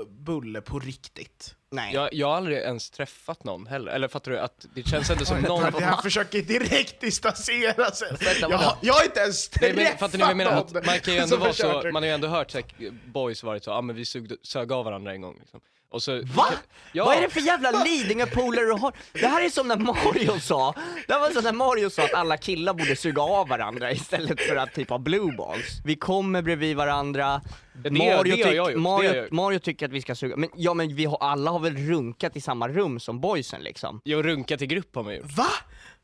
bulle 0.09 0.61
på 0.61 0.79
riktigt? 0.79 1.55
Nej. 1.71 1.95
Jag, 1.95 2.15
jag 2.15 2.27
har 2.27 2.37
aldrig 2.37 2.59
ens 2.59 2.91
träffat 2.91 3.45
någon 3.45 3.67
heller, 3.67 3.93
eller 3.93 4.09
fattar 4.09 4.31
du? 4.31 4.39
Att 4.39 4.67
det 4.75 4.83
känns 4.83 5.11
ändå 5.11 5.25
som 5.25 5.41
någon... 5.49 5.73
Det 5.73 5.85
här 5.85 6.03
försöker 6.03 6.43
direkt 6.43 7.01
distansera 7.01 7.91
sig. 7.91 8.17
Jag, 8.41 8.77
jag 8.81 8.95
har 8.95 9.05
inte 9.05 9.21
ens 9.21 9.51
Nej, 9.61 9.75
träffat 9.75 9.77
men 9.77 9.99
fattar 9.99 10.19
ni 10.19 10.23
vad 10.23 10.31
jag 10.31 10.37
menar? 10.37 10.53
Att 10.53 10.87
man 10.87 11.01
kan 11.01 11.15
ju 11.15 11.21
ändå 11.21 11.37
vara 11.37 11.53
så, 11.53 11.91
man 11.93 11.95
har 11.95 12.05
ju 12.05 12.11
ändå 12.11 12.29
hört 12.29 12.51
så 12.51 12.59
här, 12.59 12.91
boys 13.13 13.43
varit 13.43 13.65
så, 13.65 13.73
ah, 13.73 13.83
men 13.83 13.97
vi 13.97 14.05
sög, 14.05 14.33
sög 14.43 14.73
av 14.73 14.85
varandra 14.85 15.13
en 15.13 15.21
gång 15.21 15.37
liksom. 15.41 15.61
Och 15.91 16.03
så, 16.03 16.23
Va? 16.23 16.45
Ja. 16.93 17.05
Vad 17.05 17.17
är 17.17 17.21
det 17.23 17.29
för 17.31 17.41
jävla 17.41 17.71
Lidingö-polare 17.85 18.65
du 18.67 18.73
har? 18.73 18.93
Det 19.13 19.27
här 19.27 19.45
är 19.45 19.51
som 19.51 19.69
när 19.69 19.77
Mario 19.77 20.41
sa, 20.41 20.75
det 21.07 21.13
här 21.13 21.21
var 21.21 21.31
som 21.31 21.45
när 21.45 21.53
Mario 21.53 21.91
sa 21.91 22.03
att 22.05 22.15
alla 22.15 22.37
killar 22.37 22.75
borde 22.75 22.97
suga 22.97 23.23
av 23.23 23.49
varandra 23.49 23.93
istället 23.93 24.41
för 24.41 24.57
att 24.57 24.75
typ 24.75 24.91
ha 24.91 24.99
blue 24.99 25.37
balls. 25.37 25.81
Vi 25.85 25.97
kommer 25.97 26.43
bredvid 26.43 26.77
varandra, 26.77 27.41
det 27.75 27.91
Mario, 27.91 28.35
tyck- 28.35 29.59
tycker 29.59 29.87
att 29.87 29.93
vi 29.93 30.03
ska 30.03 30.15
suga, 30.15 30.37
men 30.37 30.49
ja 30.55 30.75
men 30.75 30.95
vi 30.97 31.05
har, 31.05 31.19
alla 31.21 31.51
har 31.51 31.59
väl 31.59 31.77
runkat 31.77 32.37
i 32.37 32.41
samma 32.41 32.69
rum 32.69 33.01
som 33.01 33.21
boysen 33.21 33.63
liksom? 33.63 34.01
Jag 34.05 34.25
runkat 34.27 34.63
i 34.63 34.67
grupp 34.67 34.95
har 34.97 35.03
man 35.03 35.15
gjort. 35.15 35.37
Va? 35.37 35.47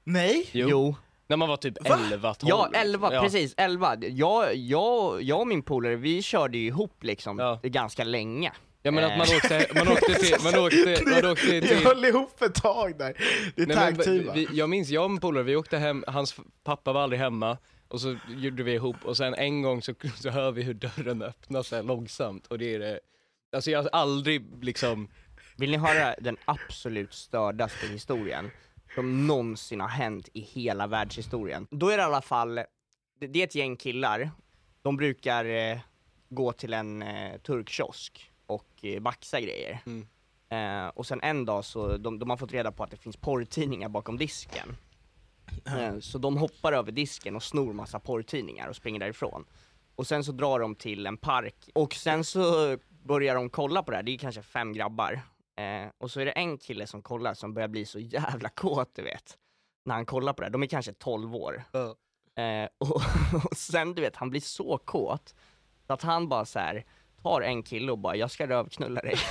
Nej? 0.04 0.48
Jo. 0.52 0.96
När 1.26 1.36
man 1.36 1.48
var 1.48 1.56
typ 1.56 1.74
11, 2.12 2.34
12. 2.34 2.48
Ja, 2.50 2.68
11, 2.74 3.14
Ja. 3.14 3.22
precis, 3.22 3.54
11. 3.56 3.96
Jag, 4.00 4.56
jag, 4.56 5.22
jag 5.22 5.40
och 5.40 5.46
min 5.46 5.62
polare, 5.62 5.96
vi 5.96 6.22
körde 6.22 6.58
ju 6.58 6.66
ihop 6.66 7.04
liksom 7.04 7.38
Ja. 7.38 7.60
ganska 7.62 8.04
länge. 8.04 8.52
Ja 8.86 8.90
men 8.90 9.04
att 9.04 9.18
man 9.18 9.26
Eh. 9.30 9.36
åkte, 9.36 9.68
man 9.74 9.88
åkte 9.88 10.14
till, 10.14 10.36
man 10.44 10.58
åkte, 10.64 11.02
man 11.06 11.30
åkte 11.32 11.46
Ni 11.46 11.60
till... 11.60 11.86
höll 11.86 12.04
ihop 12.04 12.42
ett 12.42 12.54
tag 12.54 12.98
där. 12.98 13.16
Det 13.56 13.62
är 13.62 13.66
tag-team 13.66 14.26
va? 14.26 14.32
vi, 14.34 14.48
jag 14.52 14.70
minns, 14.70 14.88
jag 14.88 15.04
och 15.04 15.10
min 15.10 15.20
polare, 15.20 15.42
vi 15.42 15.56
åkte 15.56 15.78
hem, 15.78 16.04
hans 16.06 16.36
pappa 16.64 16.92
var 16.92 17.00
aldrig 17.02 17.20
hemma, 17.20 17.58
och 17.88 18.00
så 18.00 18.16
gjorde 18.28 18.62
vi 18.62 18.72
ihop, 18.72 18.96
och 19.04 19.16
sen 19.16 19.34
en 19.34 19.62
gång 19.62 19.82
så, 19.82 19.94
så 20.16 20.30
hör 20.30 20.52
vi 20.52 20.62
hur 20.62 20.74
dörren 20.74 21.22
öppnas 21.22 21.66
så 21.68 21.76
här 21.76 21.82
långsamt, 21.82 22.46
och 22.46 22.58
det 22.58 22.74
är 22.74 22.78
det, 22.78 23.00
alltså 23.56 23.70
jag 23.70 23.82
har 23.82 23.90
aldrig 23.92 24.64
liksom, 24.64 25.08
Vill 25.56 25.70
ni 25.70 25.76
höra 25.76 26.14
den 26.20 26.36
absolut 26.44 27.14
stördaste 27.14 27.86
historien 27.86 28.50
som 28.94 29.26
någonsin 29.26 29.80
har 29.80 29.88
hänt 29.88 30.28
i 30.32 30.40
hela 30.40 30.86
världshistorien? 30.86 31.66
Då 31.70 31.88
är 31.88 31.96
det 31.96 32.02
i 32.02 32.04
alla 32.06 32.22
fall, 32.22 32.54
det, 33.20 33.26
det 33.26 33.40
är 33.40 33.44
ett 33.44 33.54
gäng 33.54 33.76
killar, 33.76 34.30
de 34.82 34.96
brukar 34.96 35.44
eh, 35.44 35.78
gå 36.28 36.52
till 36.52 36.72
en 36.72 37.02
eh, 37.02 37.36
turkkiosk 37.38 38.30
och 38.46 38.84
eh, 38.84 39.00
baxa 39.00 39.40
grejer. 39.40 39.80
Mm. 39.86 40.06
Eh, 40.48 40.88
och 40.88 41.06
sen 41.06 41.20
en 41.22 41.44
dag 41.44 41.64
så, 41.64 41.96
de, 41.96 42.18
de 42.18 42.30
har 42.30 42.36
fått 42.36 42.52
reda 42.52 42.72
på 42.72 42.84
att 42.84 42.90
det 42.90 42.96
finns 42.96 43.16
porrtidningar 43.16 43.88
bakom 43.88 44.18
disken. 44.18 44.76
Eh, 45.66 45.98
så 46.00 46.18
de 46.18 46.36
hoppar 46.36 46.72
över 46.72 46.92
disken 46.92 47.36
och 47.36 47.42
snor 47.42 47.72
massa 47.72 48.00
porrtidningar 48.00 48.68
och 48.68 48.76
springer 48.76 49.00
därifrån. 49.00 49.44
Och 49.96 50.06
sen 50.06 50.24
så 50.24 50.32
drar 50.32 50.60
de 50.60 50.74
till 50.74 51.06
en 51.06 51.16
park, 51.16 51.70
och 51.74 51.94
sen 51.94 52.24
så 52.24 52.76
börjar 52.88 53.34
de 53.34 53.50
kolla 53.50 53.82
på 53.82 53.90
det 53.90 53.96
här, 53.96 54.02
det 54.02 54.14
är 54.14 54.18
kanske 54.18 54.42
fem 54.42 54.72
grabbar. 54.72 55.20
Eh, 55.56 55.90
och 55.98 56.10
så 56.10 56.20
är 56.20 56.24
det 56.24 56.32
en 56.32 56.58
kille 56.58 56.86
som 56.86 57.02
kollar 57.02 57.34
som 57.34 57.54
börjar 57.54 57.68
bli 57.68 57.86
så 57.86 57.98
jävla 57.98 58.48
kåt 58.48 58.90
du 58.94 59.02
vet. 59.02 59.38
När 59.84 59.94
han 59.94 60.06
kollar 60.06 60.32
på 60.32 60.40
det 60.40 60.46
här, 60.46 60.52
de 60.52 60.62
är 60.62 60.66
kanske 60.66 60.92
12 60.92 61.34
år. 61.36 61.64
Eh, 62.36 62.68
och, 62.78 62.96
och 63.50 63.56
sen 63.56 63.94
du 63.94 64.02
vet, 64.02 64.16
han 64.16 64.30
blir 64.30 64.40
så 64.40 64.78
kåt, 64.78 65.34
så 65.86 65.92
att 65.92 66.02
han 66.02 66.28
bara 66.28 66.44
så 66.44 66.58
här 66.58 66.84
tar 67.24 67.40
en 67.40 67.62
kille 67.62 67.92
och 67.92 67.98
bara 67.98 68.16
'jag 68.16 68.30
ska 68.30 68.46
rövknulla 68.46 69.00
dig' 69.00 69.18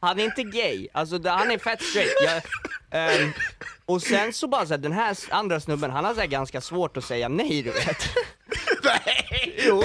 Han 0.00 0.18
är 0.20 0.24
inte 0.24 0.42
gay, 0.42 0.88
alltså 0.92 1.18
det- 1.18 1.30
han 1.30 1.50
är 1.50 1.58
fett 1.58 1.82
straight. 1.82 2.12
Jag, 2.24 2.42
ehm, 2.90 3.32
och 3.86 4.02
sen 4.02 4.32
så 4.32 4.48
bara 4.48 4.66
så 4.66 4.72
här, 4.72 4.78
den 4.78 4.92
här 4.92 5.16
andra 5.30 5.60
snubben, 5.60 5.90
han 5.90 6.04
har 6.04 6.14
så 6.14 6.20
här 6.20 6.26
ganska 6.26 6.60
svårt 6.60 6.96
att 6.96 7.04
säga 7.04 7.28
nej 7.28 7.62
du 7.62 7.70
vet. 7.70 8.08
Nej! 8.84 9.54
Jo. 9.66 9.84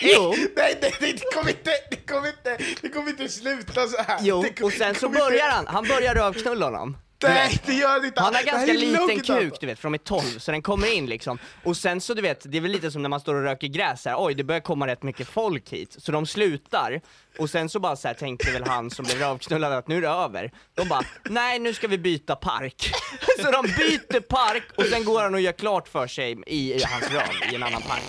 Jo. 0.00 0.34
Nej, 0.56 0.78
nej, 0.82 0.94
nej, 1.00 1.12
det 1.12 1.34
kommer 1.34 1.50
inte, 1.50 1.70
det 1.90 1.96
kommer 2.12 2.28
inte, 2.28 2.58
det 2.82 2.88
kommer 2.88 3.10
inte 3.10 3.28
sluta 3.28 3.86
så 3.86 4.02
här. 4.02 4.18
Jo, 4.22 4.44
och 4.62 4.72
sen 4.72 4.94
så 4.94 5.08
börjar 5.08 5.32
inte- 5.32 5.44
han, 5.50 5.66
han 5.66 5.84
börjar 5.88 6.14
rövknulla 6.14 6.64
honom. 6.66 6.96
Nej, 7.22 7.60
det 7.66 7.72
gör 7.74 8.00
det 8.00 8.06
inte. 8.06 8.22
Han 8.22 8.34
har 8.34 8.42
ganska 8.42 8.72
liten 8.72 9.20
kuk 9.20 9.30
alltså. 9.30 9.60
du 9.60 9.66
vet, 9.66 9.78
för 9.78 9.88
de 9.88 9.94
är 9.94 9.98
12, 9.98 10.22
så 10.38 10.50
den 10.52 10.62
kommer 10.62 10.94
in 10.94 11.06
liksom. 11.06 11.38
Och 11.62 11.76
sen 11.76 12.00
så 12.00 12.14
du 12.14 12.22
vet, 12.22 12.52
det 12.52 12.56
är 12.56 12.60
väl 12.60 12.70
lite 12.70 12.90
som 12.90 13.02
när 13.02 13.08
man 13.08 13.20
står 13.20 13.34
och 13.34 13.42
röker 13.42 13.66
gräs 13.66 14.04
här. 14.04 14.14
oj 14.18 14.34
det 14.34 14.44
börjar 14.44 14.60
komma 14.60 14.86
rätt 14.86 15.02
mycket 15.02 15.28
folk 15.28 15.72
hit. 15.72 15.96
Så 15.98 16.12
de 16.12 16.26
slutar, 16.26 17.00
och 17.38 17.50
sen 17.50 17.68
så 17.68 17.80
bara 17.80 17.96
så 17.96 18.08
här 18.08 18.14
tänkte 18.14 18.50
väl 18.52 18.64
han 18.66 18.90
som 18.90 19.04
blev 19.04 19.18
rövknullad 19.18 19.72
att 19.72 19.88
nu 19.88 19.96
är 19.96 20.00
det 20.02 20.08
över. 20.08 20.52
De 20.74 20.88
bara, 20.88 21.02
nej 21.24 21.58
nu 21.58 21.74
ska 21.74 21.88
vi 21.88 21.98
byta 21.98 22.36
park. 22.36 22.90
Så 23.42 23.50
de 23.50 23.62
byter 23.62 24.20
park, 24.20 24.62
och 24.76 24.84
sen 24.84 25.04
går 25.04 25.22
han 25.22 25.34
och 25.34 25.40
gör 25.40 25.52
klart 25.52 25.88
för 25.88 26.06
sig 26.06 26.36
i, 26.46 26.74
i 26.74 26.82
hans 26.84 27.10
röv 27.12 27.52
i 27.52 27.54
en 27.54 27.62
annan 27.62 27.82
park. 27.82 28.02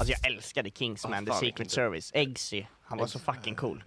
Alltså 0.00 0.12
jag 0.12 0.32
älskade 0.32 0.70
Kingsman, 0.70 1.28
Ah, 1.28 1.32
The 1.32 1.46
Secret 1.46 1.70
Service, 1.70 2.10
Eggsy, 2.14 2.64
han 2.84 2.98
var 2.98 3.06
så 3.06 3.18
fucking 3.18 3.54
cool. 3.54 3.84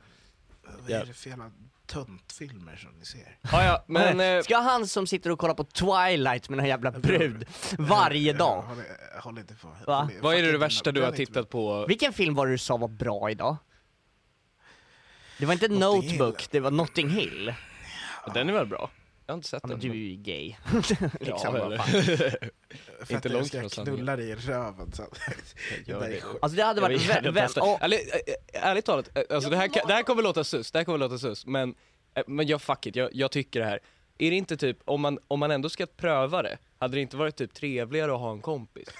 Vad 0.82 0.92
är 0.92 1.06
det 1.06 1.14
för 1.14 1.30
jävla 1.30 1.52
töntfilmer 1.88 2.76
som 2.76 2.92
ni 3.00 3.06
ser? 3.06 3.38
ja 3.52 3.64
ja, 3.64 3.84
men... 3.88 4.20
eh, 4.38 4.44
Ska 4.44 4.58
han 4.58 4.88
som 4.88 5.08
sitter 5.08 5.30
och 5.30 5.40
kollar 5.40 5.54
på 5.54 5.64
Twilight 5.64 6.50
med 6.50 6.60
en 6.60 6.66
jävla 6.66 6.92
brud 6.92 7.46
varje 7.78 8.34
dag? 8.34 8.62
Håll, 8.62 8.78
håll 9.22 9.38
inte 9.40 9.56
på. 9.56 9.68
Va? 9.88 10.02
Håll- 10.02 10.12
vad 10.22 10.34
är 10.34 10.38
det, 10.38 10.44
fucking 10.44 10.52
det 10.52 10.58
värsta 10.58 10.92
du 10.92 11.02
har 11.02 11.08
inte 11.08 11.18
tittat 11.18 11.50
på? 11.50 11.86
Vilken 11.88 12.14
film 12.14 12.36
var 12.36 12.46
det 12.48 12.54
du 12.54 12.58
sa 12.58 12.78
var 12.78 12.88
bra 12.88 13.32
idag? 13.32 13.58
Det 15.40 15.46
var 15.46 15.54
inte 15.54 15.68
Notting 15.68 15.80
Notebook, 16.18 16.42
Hill. 16.42 16.48
det 16.52 16.60
var 16.60 16.72
Notting 16.72 17.10
Hill. 17.10 17.54
Den 18.34 18.50
är 18.50 18.54
väl 18.54 18.68
bra? 18.68 18.90
Jag 19.32 19.34
har 19.34 19.38
inte 19.38 19.48
sett 19.50 19.64
den. 19.68 19.80
du 19.80 19.90
är 19.90 19.94
ju 19.94 20.16
gay. 20.16 20.56
liksom, 21.20 21.56
ja. 21.56 21.84
För 21.84 23.14
Inte 23.14 23.18
att 23.18 23.26
långt 23.26 23.36
jag 23.36 23.46
ska 23.48 23.60
från 23.60 23.70
sanningen. 23.70 23.96
knulla 23.98 24.16
dig 24.16 24.30
i 24.30 24.36
röven 24.36 24.92
är 25.88 26.22
sjukt. 26.22 26.40
Alltså 26.44 26.56
det 26.56 26.64
hade 26.64 26.78
Jag 26.82 26.88
varit 26.88 27.02
vill 27.02 27.10
vä- 27.10 27.14
gärna 27.16 27.32
vä- 27.32 27.42
testa. 27.46 27.62
oh, 27.62 27.78
Ärligt, 27.82 28.14
ärligt 28.54 28.86
talat, 28.86 29.32
alltså 29.32 29.50
det, 29.50 29.58
här, 29.58 29.68
kan- 29.68 29.88
det 29.88 29.94
här 29.94 30.04
kommer 30.04 30.24
låta 30.24 30.44
sus, 30.44 30.72
det 30.72 30.80
här 30.80 30.84
kommer 30.86 30.98
låta 30.98 31.18
sus, 31.18 31.46
men, 31.46 31.76
men 32.28 32.48
jag 32.48 32.62
fuck 32.62 32.86
it, 32.86 32.96
jag, 32.96 33.10
jag 33.14 33.32
tycker 33.32 33.60
det 33.60 33.66
här. 33.66 33.80
Är 34.18 34.30
det 34.30 34.36
inte 34.38 34.58
typ, 34.58 34.78
om 34.86 35.02
man, 35.02 35.20
om 35.28 35.40
man 35.40 35.52
ändå 35.52 35.70
ska 35.70 35.86
pröva 35.86 36.42
det, 36.42 36.58
hade 36.80 36.98
det 36.98 37.02
inte 37.02 37.18
varit 37.18 37.36
typ 37.36 37.54
trevligare 37.54 38.14
att 38.14 38.20
ha 38.20 38.32
en 38.32 38.42
kompis? 38.42 38.88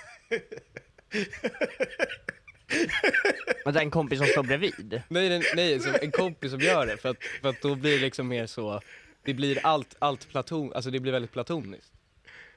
Men 3.66 3.74
det 3.74 3.80
är 3.80 3.84
en 3.84 3.92
kompis 3.92 4.20
som 4.20 4.28
står 4.28 4.44
bredvid. 4.44 5.02
Nej, 5.08 5.30
nej, 5.30 5.44
nej 5.56 5.80
en 6.02 6.12
kompis 6.12 6.52
som 6.52 6.60
gör 6.60 6.86
det, 6.88 6.98
för 6.98 7.10
att, 7.10 7.18
för 7.42 7.50
att 7.50 7.62
då 7.62 7.76
blir 7.76 7.92
det 7.92 8.02
liksom 8.02 8.28
mer 8.28 8.46
så, 8.48 8.82
det 9.24 9.34
blir 9.34 9.60
allt, 9.66 9.96
allt 10.00 10.30
platon, 10.30 10.74
alltså 10.74 10.92
det 10.92 11.00
blir 11.00 11.12
väldigt 11.12 11.32
platoniskt. 11.32 11.92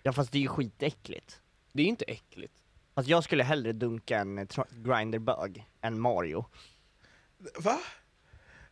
Ja 0.03 0.13
fast 0.13 0.33
det 0.33 0.39
är 0.39 0.43
ju 0.43 0.49
skitäckligt. 0.49 1.41
Det 1.73 1.83
är 1.83 1.87
inte 1.87 2.05
äckligt. 2.05 2.55
Fast 2.95 3.09
jag 3.09 3.25
skulle 3.25 3.45
hellre 3.45 3.73
dunka 3.73 4.19
en 4.19 4.49
grinderbug 4.71 5.65
än 5.81 6.01
Mario. 6.01 6.45
Va? 7.59 7.79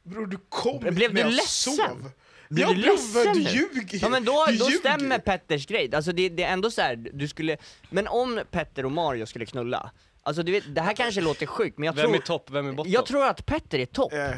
Bror 0.03 0.27
du 0.27 0.39
kom 0.49 0.79
Blev 0.81 1.15
du 1.15 1.21
jag 1.21 1.33
ledsen? 1.33 1.73
sov. 1.73 2.11
Blir 2.49 2.63
ja, 2.65 2.69
du 2.69 2.75
bror, 2.83 2.93
ledsen 2.93 3.33
du 3.35 3.41
ljuger 3.41 3.99
Ja 4.03 4.09
men 4.09 4.25
då, 4.25 4.45
du 4.49 4.57
då 4.57 4.65
ljuger. 4.65 4.79
stämmer 4.79 5.19
Petters 5.19 5.67
grej, 5.67 5.95
alltså 5.95 6.13
det, 6.13 6.29
det 6.29 6.43
är 6.43 6.53
ändå 6.53 6.71
så 6.71 6.81
här, 6.83 6.97
du 6.97 7.29
skulle, 7.29 7.57
men 7.91 8.09
om 8.09 8.41
Petter 8.51 8.85
och 8.85 8.93
Mario 8.93 9.27
skulle 9.27 9.47
knulla, 9.47 9.91
alltså 10.23 10.43
du 10.43 10.53
vet, 10.53 10.75
det 10.75 10.81
här 10.81 10.95
kanske 10.95 11.21
låter 11.21 11.47
sjukt 11.47 11.79
men 11.79 11.87
jag 11.87 11.93
Vem 11.93 12.05
tror, 12.05 12.15
är 12.17 12.21
topp, 12.21 12.51
vem 12.51 12.67
är 12.69 12.73
bottom? 12.73 12.93
jag 12.93 13.07
tror 13.07 13.27
att 13.27 13.47
Petter 13.47 13.79
är 13.79 13.87
topp. 13.87 14.13
Eh, 14.13 14.31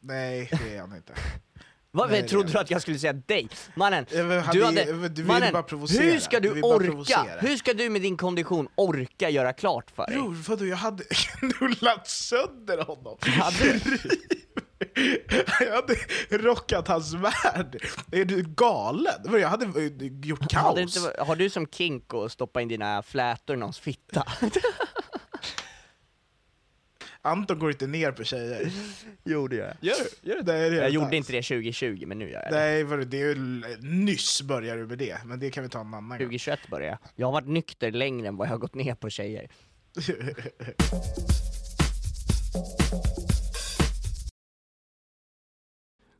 Nej, 0.00 0.48
det 0.64 0.76
är 0.76 0.80
han 0.80 0.96
inte. 0.96 1.12
Vad 1.94 2.10
nej, 2.10 2.28
trodde 2.28 2.52
du 2.52 2.58
att 2.58 2.70
jag 2.70 2.82
skulle 2.82 2.98
säga 2.98 3.12
dig? 3.12 3.48
Mannen, 3.74 4.06
han 4.44 4.54
du 4.56 4.64
hade, 4.64 5.08
du 5.08 5.24
mannen, 5.24 5.52
bara 5.52 5.62
provocera. 5.62 6.02
hur 6.04 6.18
ska 6.20 6.40
Du 6.40 6.54
du 6.54 6.62
orka, 6.62 6.86
provocera. 6.86 7.24
hur 7.40 7.56
ska 7.56 7.74
du 7.74 7.90
med 7.90 8.02
din 8.02 8.16
kondition 8.16 8.68
orka 8.74 9.30
göra 9.30 9.52
klart 9.52 9.90
för 9.90 10.06
dig? 10.06 10.16
Bror, 10.16 10.34
vadå, 10.48 10.66
jag 10.66 10.76
hade 10.76 11.04
knullat 11.10 12.08
sönder 12.08 12.84
honom. 12.84 13.16
Hade 13.20 13.80
Jag 15.60 15.74
hade 15.74 15.96
rockat 16.30 16.88
hans 16.88 17.14
värld. 17.14 17.84
Är 18.12 18.24
du 18.24 18.42
galen? 18.42 19.40
Jag 19.40 19.48
hade 19.48 19.66
gjort 20.26 20.48
kaos. 20.50 20.74
det 20.74 20.82
inte, 20.82 21.22
har 21.24 21.36
du 21.36 21.50
som 21.50 21.66
kink 21.66 22.14
att 22.14 22.32
stoppa 22.32 22.60
in 22.60 22.68
dina 22.68 23.02
flätor 23.02 23.56
i 23.56 23.58
någons 23.58 23.78
fitta? 23.78 24.26
Anton 27.24 27.58
går 27.58 27.70
inte 27.70 27.86
ner 27.86 28.12
på 28.12 28.24
tjejer. 28.24 28.70
jo 29.24 29.48
det 29.48 29.56
gör 29.56 29.66
jag. 29.66 29.76
Gör 29.80 29.96
du? 30.22 30.30
Gör 30.30 30.36
du? 30.36 30.52
Nej, 30.52 30.70
det 30.70 30.76
gör 30.76 30.82
Jag 30.82 30.88
inte 30.88 30.94
gjorde 30.94 31.06
alls. 31.06 31.14
inte 31.14 31.32
det 31.32 31.42
2020 31.42 32.04
men 32.06 32.18
nu 32.18 32.30
gör 32.30 32.42
jag 32.42 32.52
det. 32.52 32.56
Nej, 32.58 32.84
vadå, 32.84 33.04
det 33.04 33.20
är 33.22 33.26
ju 33.26 33.34
nyss 33.80 34.42
börjar 34.42 34.76
du 34.76 34.86
med 34.86 34.98
det, 34.98 35.18
men 35.24 35.38
det 35.40 35.50
kan 35.50 35.62
vi 35.62 35.68
ta 35.68 35.80
en 35.80 35.86
annan 35.86 36.08
gång. 36.08 36.18
2021 36.18 36.60
började 36.70 36.98
jag. 37.02 37.10
Jag 37.16 37.26
har 37.26 37.32
varit 37.32 37.48
nykter 37.48 37.90
längre 37.90 38.28
än 38.28 38.36
vad 38.36 38.46
jag 38.46 38.52
har 38.52 38.58
gått 38.58 38.74
ner 38.74 38.94
på 38.94 39.10
tjejer. 39.10 39.48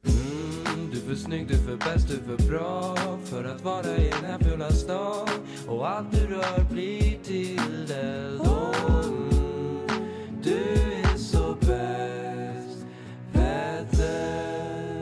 Mm, 0.06 0.90
du 0.92 0.98
är 0.98 1.02
för 1.08 1.14
snygg, 1.14 1.48
du 1.48 1.54
är 1.54 1.58
för 1.58 1.76
bäst, 1.76 2.08
du 2.08 2.14
är 2.14 2.36
för 2.36 2.48
bra 2.50 2.96
för 3.24 3.44
att 3.44 3.60
vara 3.60 3.96
i 3.96 4.10
den 4.10 4.24
här 4.30 4.38
fula 4.38 4.70
stan 4.70 5.28
och 5.68 5.88
allt 5.88 6.12
du 6.12 6.26
rör 6.26 6.64
blir 6.72 7.18
till 7.24 7.92
eld 7.92 8.40
och 8.40 9.01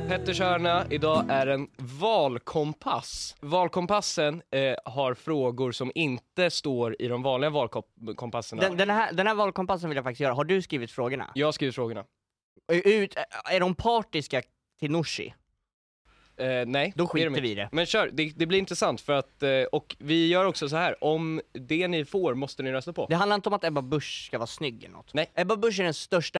Petter 0.09 0.45
hörna 0.45 0.87
idag 0.91 1.25
är 1.29 1.47
en 1.47 1.69
valkompass. 1.77 3.37
Valkompassen 3.41 4.43
eh, 4.51 4.75
har 4.85 5.15
frågor 5.15 5.73
som 5.73 5.93
inte 5.95 6.51
står 6.51 6.97
i 7.03 7.09
de 7.09 7.23
vanliga 7.23 7.51
valkompasserna. 7.51 8.63
Den, 8.63 8.77
den, 8.77 8.91
här, 8.91 9.13
den 9.13 9.27
här 9.27 9.35
valkompassen 9.35 9.91
vill 9.91 9.97
jag 9.97 10.05
faktiskt 10.05 10.21
göra. 10.21 10.35
Har 10.35 10.45
du 10.45 10.63
skrivit 10.63 10.91
frågorna? 10.91 11.31
Jag 11.35 11.47
har 11.47 11.53
skrivit 11.53 11.75
frågorna. 11.75 12.05
Ut, 12.73 13.15
är 13.45 13.61
de 13.61 13.75
partiska 13.75 14.43
till 14.81 14.91
Nooshi? 14.91 15.35
Eh, 16.37 16.67
nej, 16.67 16.93
Då 16.97 17.07
skiter 17.07 17.41
vi 17.41 17.51
i 17.51 17.55
det. 17.55 17.69
Men 17.73 17.87
kör, 17.87 18.11
det, 18.13 18.33
det 18.37 18.47
blir 18.47 18.59
intressant 18.59 19.01
för 19.01 19.13
att, 19.13 19.43
eh, 19.43 19.63
och 19.73 19.97
vi 19.99 20.29
gör 20.29 20.45
också 20.45 20.69
så 20.69 20.77
här. 20.77 21.05
om 21.05 21.41
det 21.53 21.89
ni 21.89 22.05
får 22.05 22.35
måste 22.35 22.63
ni 22.63 22.73
rösta 22.73 22.93
på. 22.93 23.07
Det 23.09 23.17
handlar 23.17 23.35
inte 23.35 23.49
om 23.49 23.55
att 23.55 23.65
Ebba 23.65 23.83
Busch 23.83 24.27
ska 24.27 24.39
vara 24.39 24.47
snygg 24.47 24.85
eller 24.85 24.95
något. 24.95 25.15
Nej. 25.15 25.31
Ebba 25.35 25.57
Busch 25.57 25.81
är 25.81 25.85
den 25.85 25.95
största 25.95 26.40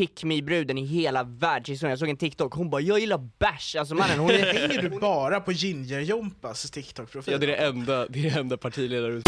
Pick 0.00 0.24
me-bruden 0.24 0.78
i 0.78 0.84
hela 0.84 1.22
världshistorien. 1.22 1.90
Jag 1.90 1.98
såg 1.98 2.08
en 2.08 2.16
TikTok, 2.16 2.54
hon 2.54 2.70
bara 2.70 2.80
'Jag 2.80 3.00
gillar 3.00 3.18
bärs' 3.38 3.78
Alltså 3.78 3.94
mannen, 3.94 4.18
hon 4.18 4.30
är... 4.30 4.54
Hänger 4.54 4.82
du 4.82 4.88
bara 4.88 5.40
på 5.40 5.52
Ginger-Jompas 5.52 6.72
TikTok-profil? 6.72 7.32
Ja, 7.32 7.38
det 7.38 7.46
är 7.46 7.48
det 7.48 7.56
enda, 7.56 8.06
det 8.06 8.18
är 8.18 8.30
det 8.30 8.40
enda 8.40 8.56
partiledare 8.56 9.22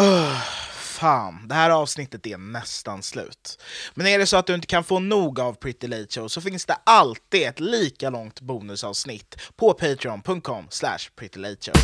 Öh, 0.00 0.42
fan, 0.76 1.48
det 1.48 1.54
här 1.54 1.70
avsnittet 1.70 2.26
är 2.26 2.38
nästan 2.38 3.02
slut. 3.02 3.62
Men 3.94 4.06
är 4.06 4.18
det 4.18 4.26
så 4.26 4.36
att 4.36 4.46
du 4.46 4.54
inte 4.54 4.66
kan 4.66 4.84
få 4.84 4.98
nog 4.98 5.40
av 5.40 5.54
Pretty 5.54 5.88
Late 5.88 6.06
Show 6.10 6.28
så 6.28 6.40
finns 6.40 6.64
det 6.64 6.76
alltid 6.84 7.42
ett 7.42 7.60
lika 7.60 8.10
långt 8.10 8.40
bonusavsnitt 8.40 9.36
på 9.56 9.72
patreon.com 9.72 10.66
slash 10.70 10.98
prettylateshow. 11.16 11.74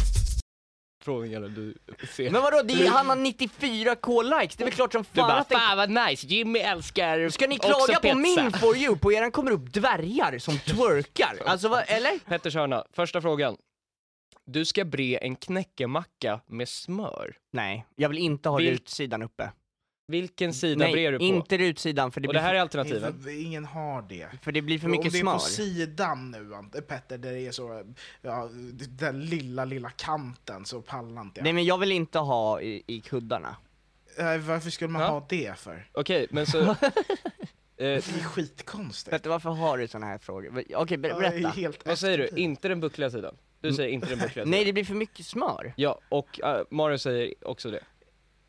Frågningarna 1.05 1.49
du 1.49 1.75
ser. 2.17 2.31
Men 2.31 2.43
vadå, 2.43 2.63
det 2.63 2.87
är, 2.87 2.91
han 2.91 3.09
har 3.09 3.17
94k 3.17 4.41
likes, 4.41 4.57
det 4.57 4.63
är 4.63 4.65
väl 4.65 4.75
klart 4.75 4.93
som 4.93 5.03
Du 5.03 5.09
fan 5.21 5.29
bara 5.29 5.39
att 5.39 5.49
det... 5.49 5.55
'Fan 5.55 5.77
vad 5.77 5.91
nice, 5.91 6.27
Jimmy 6.27 6.59
älskar 6.59 7.29
Ska 7.29 7.47
ni 7.47 7.57
också 7.59 7.69
klaga 7.69 7.95
på 7.95 8.01
pizza." 8.01 8.15
min 8.43 8.53
for 8.61 8.77
you? 8.77 8.97
På 8.99 9.13
eran 9.13 9.31
kommer 9.31 9.51
upp 9.51 9.73
dvärgar 9.73 10.39
som 10.39 10.59
twerkar. 10.59 11.37
Alltså 11.47 11.69
vad, 11.69 11.85
eller? 11.87 12.19
Petters 12.19 12.55
hörna, 12.55 12.85
första 12.93 13.21
frågan. 13.21 13.57
Du 14.47 14.65
ska 14.65 14.85
bre 14.85 15.17
en 15.17 15.37
knäckemacka 15.37 16.41
med 16.47 16.69
smör. 16.69 17.37
Nej, 17.53 17.87
jag 17.97 18.09
vill 18.09 18.19
inte 18.19 18.49
ha 18.49 18.59
Vil- 18.59 18.71
rutsidan 18.71 19.23
uppe. 19.23 19.51
Vilken 20.13 20.55
sida 20.55 20.79
Nej, 20.85 20.93
brer 20.93 21.13
du 21.13 21.19
på? 21.19 21.25
inte 21.25 21.59
rutsidan 21.59 22.13
för 22.13 22.21
det, 22.21 22.29
Och 22.29 22.33
blir 22.33 22.41
det 22.41 22.47
här 22.47 22.55
är 22.55 22.61
alternativen. 22.61 23.23
För- 23.23 23.41
Ingen 23.43 23.65
har 23.65 24.03
det. 24.03 24.29
för 24.43 24.53
det 24.53 24.63
blir 24.63 24.79
för 24.79 24.87
Om 24.87 24.91
mycket 24.91 25.13
det 25.13 25.19
är 25.19 25.21
smör. 25.21 25.33
på 25.33 25.39
sidan 25.39 26.31
nu, 26.31 26.55
Ant- 26.55 26.81
Petter, 26.81 27.19
där 27.19 27.33
det 27.33 27.41
är 27.47 27.53
så, 27.53 27.85
ja, 28.23 28.49
den 28.89 29.25
lilla, 29.25 29.65
lilla 29.65 29.91
kanten 29.91 30.65
så 30.65 30.83
pallar 30.83 31.23
inte 31.23 31.41
jag. 31.41 31.45
Nej 31.45 31.53
men 31.53 31.65
jag 31.65 31.79
vill 31.79 31.93
inte 31.93 32.19
ha 32.19 32.61
i, 32.61 32.83
i 32.87 33.01
kuddarna. 33.01 33.57
Eh, 34.19 34.37
Varför 34.39 34.71
skulle 34.71 34.91
man 34.91 35.03
Ja. 35.03 35.09
ha 35.09 35.27
det 35.29 35.59
för? 35.59 35.89
Okej, 35.93 36.27
men 36.31 36.47
så... 36.47 36.59
eh, 36.71 36.75
Det 37.77 37.87
är 37.87 38.01
skitkonstigt. 38.25 39.23
Du 39.23 39.29
varför 39.29 39.51
har 39.51 39.79
du 39.79 39.89
såna 39.89 40.07
här 40.07 40.19
frågor? 40.19 40.65
Okej, 40.75 40.97
ber- 40.99 41.09
Ja, 41.09 41.19
det 41.19 41.27
är 41.27 41.31
berätta. 41.31 41.49
helt 41.49 41.87
vad 41.87 41.99
säger 41.99 42.19
du? 42.19 42.29
Inte 42.41 42.69
den 42.69 42.81
buckliga 42.81 43.11
sidan? 43.11 43.37
Du 43.61 43.73
säger 43.73 43.89
inte 43.91 44.07
den 44.09 44.19
buckliga 44.19 44.33
sidan? 44.45 44.51
Nej 44.51 44.65
det 44.65 44.73
blir 44.73 44.85
för 44.85 44.95
mycket 44.95 45.27
smör. 45.27 45.73
Ja, 45.77 46.01
och 46.09 46.41
uh, 46.45 46.63
Mario 46.71 46.99
säger 46.99 47.35
också 47.49 47.71
det. 47.71 47.81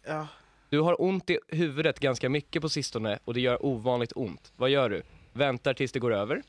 Ja. 0.08 0.28
Du 0.70 0.80
har 0.80 1.02
ont 1.02 1.30
i 1.30 1.40
huvudet 1.48 2.00
ganska 2.00 2.30
mycket 2.30 2.62
på 2.62 2.70
sistone 2.70 3.20
och 3.26 3.34
det 3.34 3.42
gör 3.42 3.66
ovanligt 3.66 4.12
ont. 4.16 4.54
Vad 4.56 4.70
gör 4.70 4.90
du? 4.90 5.04
Väntar 5.34 5.74
tills 5.74 5.92
det 5.92 6.00
går 6.00 6.14
över? 6.14 6.44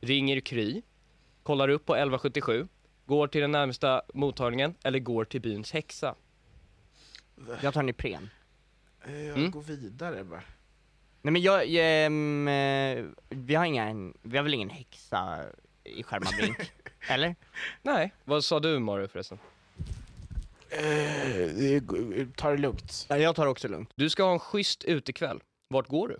Ringer 0.00 0.40
Kry? 0.40 0.82
Kollar 1.42 1.68
upp 1.68 1.86
på 1.86 1.94
1177? 1.94 2.68
Går 3.06 3.26
till 3.28 3.40
den 3.40 3.50
närmsta 3.52 4.02
mottagningen 4.14 4.74
eller 4.84 4.98
går 4.98 5.24
till 5.24 5.40
byns 5.40 5.72
häxa? 5.72 6.14
Jag 7.62 7.74
tar 7.74 7.80
en 7.80 7.88
Ipren. 7.88 8.30
Eh, 9.04 9.20
Jag 9.26 9.38
Mm. 9.38 9.50
går 9.50 9.62
vidare 9.62 10.24
bara. 10.24 10.42
Nej 11.22 11.32
men 11.32 11.42
jag, 11.42 11.62
ehm, 11.68 12.48
eh, 12.48 13.04
vi 13.28 13.54
har 13.54 13.64
ingen, 13.64 14.14
vi 14.22 14.36
har 14.36 14.44
väl 14.44 14.54
ingen 14.54 14.70
häxa 14.70 15.44
i 15.84 16.02
Skärmarbrink? 16.02 16.72
Eller? 17.08 17.34
Nej. 17.82 18.12
Vad 18.24 18.44
sa 18.44 18.60
du 18.60 18.78
Mario 18.78 19.08
förresten? 19.08 19.38
Eh, 20.70 22.26
Ta 22.36 22.50
det 22.50 22.56
lugnt. 22.56 23.06
Ja, 23.08 23.18
jag 23.18 23.36
tar 23.36 23.46
också 23.46 23.68
lugnt. 23.68 23.90
Du 23.94 24.10
ska 24.10 24.24
ha 24.24 24.32
en 24.32 24.38
schysst 24.38 24.84
utekväll. 24.84 25.40
Vart 25.68 25.88
går 25.88 26.08
du? 26.08 26.18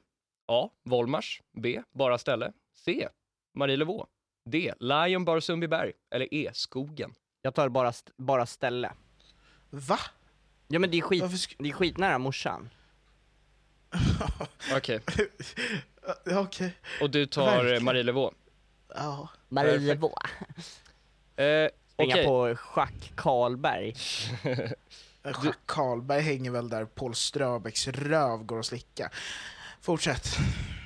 A. 0.48 0.70
Volmars. 0.84 1.42
B. 1.52 1.82
Bara 1.92 2.18
ställe. 2.18 2.52
C. 2.84 3.08
Marielevå. 3.54 4.06
D. 4.50 4.74
Lion 4.80 5.24
Bar 5.24 5.40
Sundbyberg. 5.40 5.92
Eller 6.14 6.34
E. 6.34 6.50
Skogen. 6.54 7.14
Jag 7.42 7.54
tar 7.54 7.68
bara, 7.68 7.88
st- 7.88 8.12
bara 8.16 8.46
ställe. 8.46 8.92
Va? 9.70 9.98
Ja 10.68 10.78
men 10.78 10.90
det 10.90 10.98
är 10.98 11.02
skit, 11.02 11.24
det 11.58 11.68
är 11.68 11.72
skitnära 11.72 12.18
morsan. 12.18 12.70
Okej. 14.76 15.00
Okej. 16.36 16.72
Och 17.00 17.10
du 17.10 17.26
tar 17.26 17.46
Verkligen. 17.46 17.76
eh, 17.76 17.82
Marielevå. 17.82 18.32
Ja. 18.94 19.28
Marievå. 19.48 20.14
Eh, 21.36 21.68
Springa 22.00 22.14
Okej. 22.14 22.24
på 22.26 22.56
Schack 22.56 23.12
Karlberg. 23.14 23.94
Jacques 25.24 25.54
Karlberg 25.66 26.20
hänger 26.20 26.50
väl 26.50 26.68
där 26.68 26.84
Paul 26.84 27.14
Ströbecks 27.14 27.88
röv 27.88 28.42
går 28.44 28.58
att 28.58 28.66
slicka. 28.66 29.10
Fortsätt. 29.80 30.36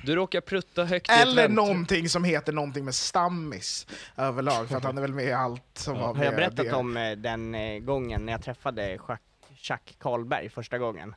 Du 0.05 0.15
råkar 0.15 0.41
prutta 0.41 0.83
högt 0.85 1.09
i 1.09 1.13
ett 1.13 1.21
Eller 1.21 1.49
någonting 1.49 2.09
som 2.09 2.23
heter 2.23 2.53
någonting 2.53 2.85
med 2.85 2.95
stammis 2.95 3.87
överlag, 4.17 4.69
för 4.69 4.77
att 4.77 4.83
han 4.83 4.97
är 4.97 5.01
väl 5.01 5.13
med 5.13 5.25
i 5.25 5.31
allt 5.31 5.63
som 5.73 5.95
har 5.95 6.07
Har 6.07 6.13
med 6.13 6.27
jag 6.27 6.35
berättat 6.35 6.55
det. 6.65 6.73
om 6.73 6.97
eh, 6.97 7.11
den 7.11 7.55
eh, 7.55 7.79
gången 7.79 8.25
när 8.25 8.33
jag 8.33 8.41
träffade 8.43 8.97
Schack, 8.97 9.21
Jack 9.61 9.95
Karlberg 9.99 10.49
första 10.49 10.77
gången? 10.77 11.15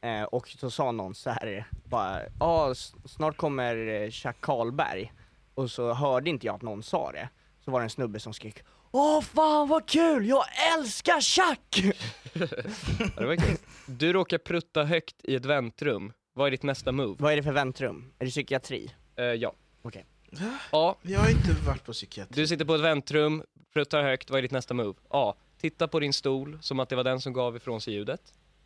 Eh, 0.00 0.22
och 0.22 0.48
så 0.48 0.70
sa 0.70 0.92
någon 0.92 1.14
så 1.14 1.30
här 1.30 1.66
bara, 1.84 2.20
ja 2.40 2.70
s- 2.72 2.92
snart 3.04 3.36
kommer 3.36 3.74
Jack 4.24 4.36
Karlberg. 4.40 5.12
Och 5.54 5.70
så 5.70 5.92
hörde 5.92 6.30
inte 6.30 6.46
jag 6.46 6.54
att 6.54 6.62
någon 6.62 6.82
sa 6.82 7.12
det. 7.12 7.28
Så 7.64 7.70
var 7.70 7.80
det 7.80 7.84
en 7.86 7.90
snubbe 7.90 8.20
som 8.20 8.34
skrek 8.34 8.62
Åh 8.90 9.20
fan 9.22 9.68
vad 9.68 9.86
kul, 9.88 10.26
jag 10.26 10.44
älskar 10.78 11.20
Chuck! 11.20 11.94
Ja, 12.98 13.20
det 13.20 13.26
var 13.26 13.36
kul. 13.36 13.56
Du 13.86 14.12
råkar 14.12 14.38
prutta 14.38 14.84
högt 14.84 15.16
i 15.24 15.34
ett 15.34 15.44
väntrum. 15.44 16.12
Vad 16.34 16.46
är 16.46 16.50
ditt 16.50 16.62
nästa 16.62 16.92
move? 16.92 17.16
Vad 17.18 17.32
är 17.32 17.36
det 17.36 17.42
för 17.42 17.52
väntrum? 17.52 18.12
Är 18.18 18.24
det 18.24 18.30
psykiatri? 18.30 18.94
Eh, 19.16 19.24
ja. 19.24 19.54
Okej. 19.82 20.04
A. 20.72 20.94
Jag 21.02 21.20
har 21.20 21.30
inte 21.30 21.52
varit 21.66 21.84
på 21.84 21.92
psykiatri. 21.92 22.40
Du 22.42 22.46
sitter 22.46 22.64
på 22.64 22.74
ett 22.74 22.80
väntrum, 22.80 23.42
pruttar 23.74 24.02
högt. 24.02 24.30
Vad 24.30 24.38
är 24.38 24.42
ditt 24.42 24.50
nästa 24.50 24.74
move? 24.74 24.94
A. 25.10 25.34
Titta 25.60 25.88
på 25.88 26.00
din 26.00 26.12
stol 26.12 26.58
som 26.62 26.80
att 26.80 26.88
det 26.88 26.96
var 26.96 27.04
den 27.04 27.20
som 27.20 27.32
gav 27.32 27.56
ifrån 27.56 27.80
sig 27.80 27.94
ljudet. 27.94 28.20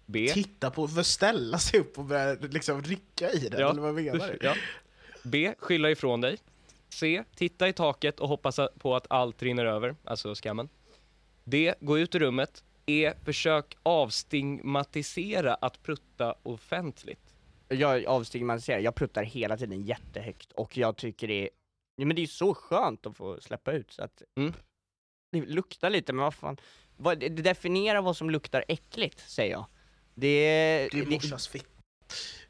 B. 0.07 0.29
Titta 0.35 0.71
på, 0.71 0.89
för 0.89 1.03
ställa 1.03 1.59
sig 1.59 1.81
upp 1.81 1.99
och 1.99 2.05
börja 2.05 2.35
liksom 2.41 2.83
rycka 2.83 3.31
i 3.31 3.49
den, 3.49 3.61
Ja. 3.61 3.71
eller 3.71 3.83
vad 3.83 3.95
menar 3.95 4.29
du? 4.29 4.39
Ja. 4.41 4.55
B. 5.23 5.55
Skylla 5.59 5.91
ifrån 5.91 6.21
dig. 6.21 6.39
C. 6.93 7.25
Titta 7.35 7.69
i 7.69 7.73
taket 7.73 8.21
och 8.21 8.29
hoppas 8.29 8.61
på 8.79 8.97
att 8.97 9.07
allt 9.11 9.43
rinner 9.43 9.65
över, 9.65 9.97
alltså 10.05 10.35
skammen. 10.35 10.69
D. 11.45 11.75
Gå 11.81 11.99
ut 11.99 12.15
ur 12.15 12.21
rummet. 12.21 12.65
E. 12.87 13.13
Försök 13.25 13.77
avstigmatisera 13.83 15.55
att 15.55 15.83
prutta 15.83 16.35
offentligt. 16.43 17.35
Jag 17.69 18.07
avstigmatiserar, 18.07 18.79
jag 18.79 18.95
pruttar 18.95 19.23
hela 19.23 19.57
tiden 19.57 19.83
jättehögt 19.83 20.53
och 20.53 20.77
jag 20.77 20.97
tycker 20.97 21.29
det 21.29 21.43
är, 21.43 21.51
ja, 21.97 22.07
men 22.07 22.17
det 22.17 22.23
är 22.23 22.27
så 22.27 22.55
skönt 22.55 23.07
att 23.07 23.17
få 23.17 23.41
släppa 23.41 23.73
ut 23.73 23.93
så 23.93 24.03
att 24.03 24.23
Mm. 24.37 24.53
det 25.33 25.41
luktar 25.41 25.91
lite 25.91 26.13
men 26.13 26.23
vad 26.25 26.35
fan, 26.35 26.57
vad, 26.97 27.19
det 27.19 27.29
definierar 27.29 28.03
vad 28.03 28.17
som 28.17 28.31
luktar 28.31 28.65
äckligt 28.69 29.31
säger 29.31 29.53
jag. 29.53 29.67
Det, 30.15 30.89
Det 30.93 30.99
är 30.99 31.05
det, 31.05 31.11
morsans 31.11 31.49
fitt. 31.49 31.67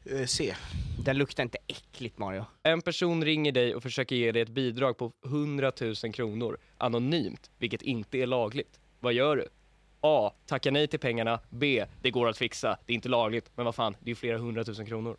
Eh, 0.05 0.25
C. 0.25 0.55
den 0.99 1.17
luktar 1.17 1.43
inte 1.43 1.57
äckligt 1.67 2.17
Mario. 2.17 2.45
En 2.63 2.81
person 2.81 3.25
ringer 3.25 3.51
dig 3.51 3.75
och 3.75 3.83
försöker 3.83 4.15
ge 4.15 4.31
dig 4.31 4.41
ett 4.41 4.49
bidrag 4.49 4.97
på 4.97 5.11
100 5.25 5.71
000 5.81 5.95
kronor 5.95 6.57
anonymt, 6.77 7.51
vilket 7.57 7.81
inte 7.81 8.17
är 8.17 8.27
lagligt. 8.27 8.79
Vad 8.99 9.13
gör 9.13 9.35
du? 9.35 9.47
A. 10.01 10.33
Tacka 10.45 10.71
nej 10.71 10.87
till 10.87 10.99
pengarna. 10.99 11.39
B. 11.49 11.85
Det 12.01 12.11
går 12.11 12.29
att 12.29 12.37
fixa. 12.37 12.77
Det 12.85 12.93
är 12.93 12.95
inte 12.95 13.09
lagligt. 13.09 13.51
Men 13.55 13.65
vad 13.65 13.75
fan, 13.75 13.95
det 13.99 14.05
är 14.05 14.09
ju 14.09 14.15
flera 14.15 14.37
hundratusen 14.37 14.85
kronor. 14.85 15.17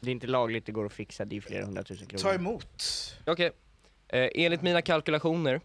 Det 0.00 0.10
är 0.10 0.12
inte 0.12 0.26
lagligt, 0.26 0.66
det 0.66 0.72
går 0.72 0.86
att 0.86 0.92
fixa, 0.92 1.24
det 1.24 1.36
är 1.36 1.40
flera 1.40 1.64
hundratusen 1.64 2.06
kronor. 2.06 2.22
Ta 2.22 2.34
emot. 2.34 2.82
Okej. 3.26 3.52
Eh, 4.08 4.28
enligt 4.34 4.62
mina 4.62 4.82
kalkylationer, 4.82 5.60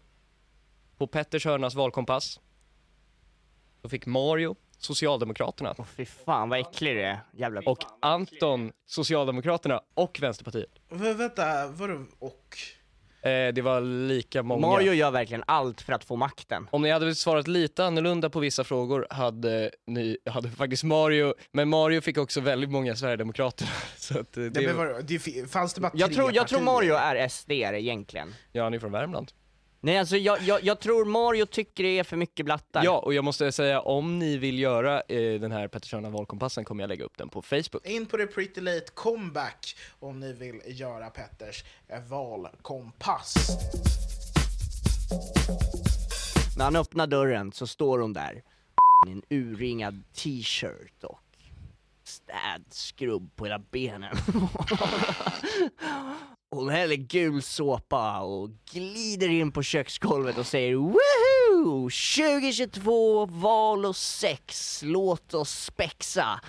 på 0.96 1.06
Petters 1.06 1.44
hörnas 1.44 1.74
valkompass, 1.74 2.40
så 3.82 3.88
fick 3.88 4.06
Mario 4.06 4.56
Socialdemokraterna 4.84 5.74
Åh 5.78 5.84
fy 5.96 6.04
fan 6.04 6.48
vad 6.48 6.60
äcklig 6.60 6.96
det 6.96 7.02
är, 7.02 7.20
jävla... 7.32 7.60
och 7.66 7.78
Anton 8.00 8.72
Socialdemokraterna 8.86 9.80
och 9.94 10.18
Vänsterpartiet. 10.22 10.70
V 10.90 11.12
vänta, 11.12 11.66
vadå 11.66 12.04
och? 12.18 12.58
Eh, 13.22 13.52
det 13.52 13.62
var 13.62 13.80
lika 13.80 14.42
många. 14.42 14.66
Mario 14.66 14.92
gör 14.92 15.10
verkligen 15.10 15.44
allt 15.46 15.80
för 15.80 15.92
att 15.92 16.04
få 16.04 16.16
makten. 16.16 16.68
Om 16.72 16.82
ni 16.82 16.90
hade 16.90 17.14
svarat 17.14 17.48
lite 17.48 17.84
annorlunda 17.84 18.30
på 18.30 18.40
vissa 18.40 18.64
frågor 18.64 19.06
hade 19.10 19.70
ni, 19.86 20.18
hade 20.26 20.50
faktiskt 20.50 20.84
Mario, 20.84 21.34
men 21.52 21.68
Mario 21.68 22.00
fick 22.00 22.18
också 22.18 22.40
väldigt 22.40 22.70
många 22.70 22.96
Sverigedemokrater. 22.96 23.70
Så 23.96 24.18
att 24.20 24.36
eh, 24.36 24.42
det, 24.42 24.50
Det, 24.50 24.72
vadå, 24.72 24.98
det 25.02 25.50
fanns 25.50 25.74
det 25.74 25.80
bara 25.80 25.92
Jag 25.94 26.08
tre 26.08 26.16
tror, 26.16 26.32
jag 26.34 26.48
tror 26.48 26.58
partier? 26.58 26.72
Mario 26.72 26.94
är 26.94 27.28
SD 27.28 27.50
egentligen. 27.50 28.34
ja, 28.52 28.62
han 28.62 28.74
är 28.74 28.78
från 28.78 28.92
Värmland. 28.92 29.32
Nej 29.84 29.98
alltså 29.98 30.16
jag, 30.16 30.42
jag, 30.42 30.64
jag 30.64 30.80
tror 30.80 31.04
Mario 31.04 31.46
tycker 31.46 31.84
det 31.84 31.98
är 31.98 32.04
för 32.04 32.16
mycket 32.16 32.46
blattar. 32.46 32.84
Ja, 32.84 32.98
och 32.98 33.14
jag 33.14 33.24
måste 33.24 33.52
säga 33.52 33.80
om 33.80 34.18
ni 34.18 34.36
vill 34.36 34.58
göra 34.58 35.00
eh, 35.00 35.40
den 35.40 35.52
här 35.52 35.68
Pettersson 35.68 36.12
valkompassen 36.12 36.64
kommer 36.64 36.82
jag 36.82 36.88
lägga 36.88 37.04
upp 37.04 37.18
den 37.18 37.28
på 37.28 37.42
Facebook. 37.42 37.86
In 37.86 38.06
på 38.06 38.16
det 38.16 38.26
Pretty 38.26 38.60
Late 38.60 38.86
Comeback 38.94 39.76
om 40.00 40.20
ni 40.20 40.32
vill 40.32 40.60
göra 40.66 41.10
Petters 41.10 41.64
eh, 41.88 42.00
valkompass. 42.00 43.34
När 46.56 46.64
han 46.64 46.76
öppnar 46.76 47.06
dörren 47.06 47.52
så 47.52 47.66
står 47.66 47.98
hon 47.98 48.12
där 48.12 48.42
i 49.06 49.10
en 49.10 49.22
urringad 49.30 50.02
t-shirt 50.14 51.04
och 51.04 51.20
städskrubb 52.12 53.36
på 53.36 53.44
hela 53.44 53.58
benen. 53.58 54.16
Hon 56.54 56.68
häller 56.68 56.96
gul 56.96 57.42
såpa 57.42 58.20
och 58.20 58.50
glider 58.72 59.28
in 59.28 59.52
på 59.52 59.62
köksgolvet 59.62 60.38
och 60.38 60.46
säger 60.46 60.74
Woohoo! 60.74 61.90
2022, 61.90 63.26
val 63.26 63.84
och 63.86 63.96
sex, 63.96 64.80
låt 64.84 65.34
oss 65.34 65.50
spexa. 65.64 66.40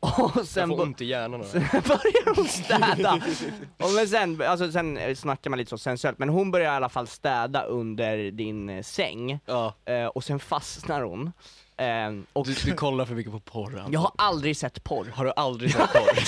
Och 0.00 0.32
Jag 0.36 0.46
sen 0.46 0.68
får 0.68 0.76
bo- 0.76 0.82
ont 0.82 1.00
i 1.00 1.04
hjärnan 1.04 1.40
av 1.40 1.46
det. 1.52 1.60
Sen 1.70 1.82
börjar 1.88 2.34
hon 2.36 2.44
städa. 2.48 3.12
Och 3.78 3.92
men 3.94 4.08
sen, 4.08 4.42
alltså 4.42 4.72
sen 4.72 4.96
eh, 4.96 5.14
snackar 5.14 5.50
man 5.50 5.58
lite 5.58 5.68
så 5.70 5.78
sensuellt, 5.78 6.18
men 6.18 6.28
hon 6.28 6.50
börjar 6.50 6.72
i 6.72 6.76
alla 6.76 6.88
fall 6.88 7.06
städa 7.06 7.62
under 7.62 8.30
din 8.30 8.68
eh, 8.70 8.82
säng, 8.82 9.38
Ja. 9.46 9.74
eh, 9.84 10.06
och 10.06 10.24
sen 10.24 10.40
fastnar 10.40 11.02
hon. 11.02 11.32
Eh, 11.76 11.86
och 12.32 12.46
Du, 12.46 12.54
du 12.64 12.72
kollar 12.74 13.04
för 13.06 13.14
mycket 13.14 13.32
på 13.32 13.40
porr 13.40 13.78
Anton. 13.78 13.92
jag 13.92 14.00
har 14.00 14.12
aldrig 14.18 14.56
sett 14.56 14.84
porr. 14.84 15.06
Har 15.14 15.24
du 15.24 15.32
aldrig 15.36 15.72
sett 15.72 15.92
porr? 15.92 16.18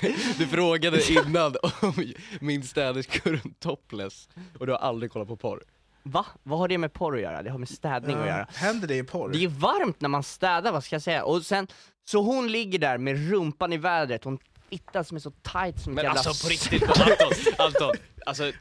Du 0.38 0.46
frågade 0.46 1.12
innan 1.12 1.54
om 1.82 1.92
min 2.40 2.62
städerska 2.62 3.30
runt 3.30 3.60
topless 3.60 4.28
och 4.58 4.66
du 4.66 4.72
har 4.72 4.78
aldrig 4.78 5.12
kollat 5.12 5.28
på 5.28 5.36
porr. 5.36 5.62
Va? 6.02 6.26
Vad 6.42 6.58
har 6.58 6.68
det 6.68 6.78
med 6.78 6.92
porr 6.92 7.16
att 7.16 7.22
göra? 7.22 7.42
Det 7.42 7.50
har 7.50 7.58
med 7.58 7.68
städning 7.68 8.16
att 8.16 8.26
göra. 8.26 8.46
Händer 8.54 8.88
det 8.88 8.96
i 8.96 9.02
porr? 9.04 9.28
Det 9.32 9.44
är 9.44 9.48
varmt 9.48 10.00
när 10.00 10.08
man 10.08 10.22
städar, 10.22 10.72
vad 10.72 10.84
ska 10.84 10.94
jag 10.94 11.02
säga? 11.02 11.24
Och 11.24 11.42
sen, 11.42 11.66
så 12.04 12.22
hon 12.22 12.52
ligger 12.52 12.78
där 12.78 12.98
med 12.98 13.30
rumpan 13.30 13.72
i 13.72 13.76
vädret, 13.76 14.24
hon 14.24 14.38
fittas 14.70 15.08
som 15.08 15.16
är 15.16 15.20
så 15.20 15.30
tight 15.30 15.80
som 15.80 15.94
Men 15.94 16.04
jävla 16.04 16.20
alltså 16.20 16.46
på 16.46 16.50
riktigt, 16.50 16.82
Anton, 16.82 17.32
Anton, 17.58 17.92
alltså 18.26 18.52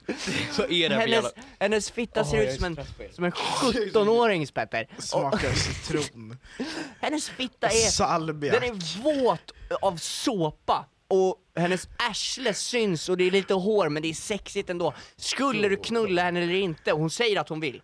vad 0.57 0.71
är 0.71 0.89
det 0.89 0.95
här 0.95 1.01
för 1.01 1.09
hennes, 1.11 1.25
jävla... 1.25 1.29
hennes 1.59 1.91
fitta 1.91 2.25
ser 2.25 2.37
Åh, 2.37 2.43
jag 2.43 2.53
ut 2.53 2.59
som 2.59 2.65
är 2.65 2.69
en, 2.69 2.75
så 2.75 2.81
trött 2.83 2.97
på 2.97 3.03
er. 3.03 3.09
som 3.11 3.23
en 3.23 3.31
17-årings 3.31 4.53
Petter. 4.53 4.87
Och, 4.97 5.03
Smakar 5.03 5.53
citron. 5.53 6.37
hennes 7.01 7.29
fitta 7.29 7.67
är 7.67 7.71
Salmiak. 7.71 8.61
Den 8.61 8.63
är 8.63 9.01
våt 9.03 9.51
av 9.81 9.97
såpa 9.97 10.85
och 11.07 11.35
hennes 11.55 11.87
arsle 12.09 12.53
syns 12.53 13.09
och 13.09 13.17
det 13.17 13.23
är 13.23 13.31
lite 13.31 13.53
hår 13.53 13.89
men 13.89 14.01
det 14.01 14.09
är 14.09 14.13
sexigt 14.13 14.69
ändå. 14.69 14.93
Skulle 15.15 15.69
du 15.69 15.75
knulla 15.75 16.21
henne 16.21 16.43
eller 16.43 16.53
inte? 16.53 16.93
Och 16.93 16.99
hon 16.99 17.09
säger 17.09 17.39
att 17.39 17.49
hon 17.49 17.59
vill. 17.59 17.81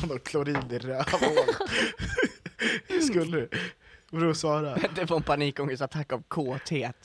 Hon 0.00 0.10
har 0.10 0.18
klorin 0.18 0.70
i 0.70 0.78
rövhålet. 0.78 1.56
Skulle 3.06 3.36
du? 3.36 3.48
Vadå 4.12 4.34
svara? 4.34 4.78
Det 4.94 5.10
var 5.10 5.16
en 5.16 5.22
panikångestattack 5.22 6.12
av 6.12 6.22
kåthet. 6.28 6.96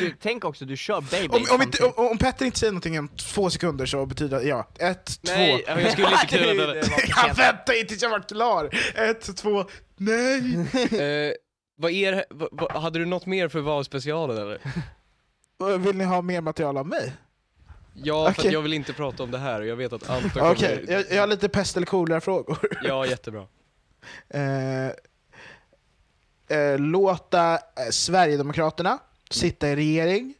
Du, 0.00 0.14
tänk 0.20 0.44
också, 0.44 0.64
du 0.64 0.76
kör 0.76 1.00
baby 1.00 1.28
Om, 1.28 1.44
om, 1.54 1.62
inte, 1.62 1.84
om, 1.84 2.06
om 2.08 2.18
Petter 2.18 2.46
inte 2.46 2.58
säger 2.58 2.72
någonting 2.72 2.98
om 2.98 3.08
två 3.08 3.50
sekunder 3.50 3.86
så 3.86 4.06
betyder 4.06 4.38
det 4.40 4.44
ja. 4.44 4.68
Ett, 4.78 5.18
Nej, 5.22 5.64
två. 5.66 5.72
jag 5.80 5.92
skulle 5.92 6.06
inte 6.12 6.26
knulla 6.26 6.66
Det- 6.66 6.74
det 6.74 6.84
för 6.84 7.00
sent. 7.24 7.38
väntar 7.38 7.78
inte 7.78 7.88
tills 7.88 8.02
jag 8.02 8.10
var 8.10 8.20
klar! 8.20 8.70
Ett, 8.94 9.36
två, 9.36 9.64
nej! 9.96 10.56
Eh, 11.00 11.32
vad 11.76 11.90
är 11.90 12.12
det, 12.12 12.24
vad, 12.30 12.48
vad, 12.52 12.72
hade 12.82 12.98
du 12.98 13.04
något 13.06 13.26
mer 13.26 13.48
för 13.48 13.60
valspecialen 13.60 14.36
eller? 14.38 14.58
Vill 15.78 15.96
ni 15.96 16.04
ha 16.04 16.22
mer 16.22 16.40
material 16.40 16.76
av 16.76 16.86
mig? 16.86 17.12
Ja, 17.94 18.24
för 18.24 18.32
Okej. 18.40 18.48
att 18.48 18.52
jag 18.52 18.62
vill 18.62 18.72
inte 18.72 18.92
prata 18.92 19.22
om 19.22 19.30
det 19.30 19.38
här 19.38 19.60
och 19.60 19.66
jag 19.66 19.76
vet 19.76 19.92
att 19.92 20.10
Anton 20.10 20.30
kommer... 20.30 20.50
Okej, 20.50 20.84
jag, 20.88 21.04
jag 21.10 21.20
har 21.22 21.26
lite 21.26 21.48
pest 21.48 21.76
eller 21.76 21.86
kolera-frågor. 21.86 22.58
Ja, 22.82 23.06
jättebra. 23.06 23.40
Eh, 24.28 24.90
eh, 26.50 26.78
låta 26.78 27.52
eh, 27.54 27.58
Sverigedemokraterna 27.90 28.98
sitta 29.30 29.68
i 29.68 29.76
regering, 29.76 30.34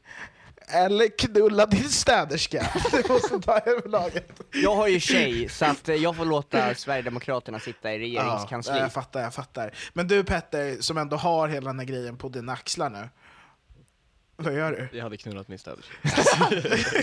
eller 0.68 1.18
knulla 1.18 1.66
din 1.66 1.88
städerska. 1.88 2.70
Du 2.92 3.12
måste 3.12 3.40
ta 3.40 3.59
över 3.59 3.88
laget. 3.88 4.31
Jag 4.53 4.75
har 4.75 4.88
ju 4.88 5.01
tjej, 5.01 5.49
så 5.49 5.64
att 5.64 5.88
eh, 5.88 5.94
jag 5.94 6.16
får 6.16 6.25
låta 6.25 6.75
Sverigedemokraterna 6.75 7.59
sitta 7.61 7.92
i 7.92 8.14
Ja, 8.14 8.23
regeringskansliet. 8.23 8.81
jag 8.81 8.92
fattar, 8.92 9.23
jag 9.23 9.35
fattar. 9.35 9.75
Men 9.92 10.09
du 10.09 10.25
Petter, 10.25 10.77
som 10.81 10.99
ändå 10.99 11.16
har 11.16 11.49
hela 11.49 11.70
den 11.70 11.79
här 11.79 11.87
grejen 11.87 12.16
på 12.16 12.29
dina 12.29 12.53
axlar 12.53 12.90
nu. 12.90 13.09
Vad 14.42 14.55
gör 14.55 14.73
du? 14.73 14.96
Jag 14.99 15.03
hade 15.05 15.16
knullat 15.16 15.49
min 15.49 15.59
städerska. 15.59 15.92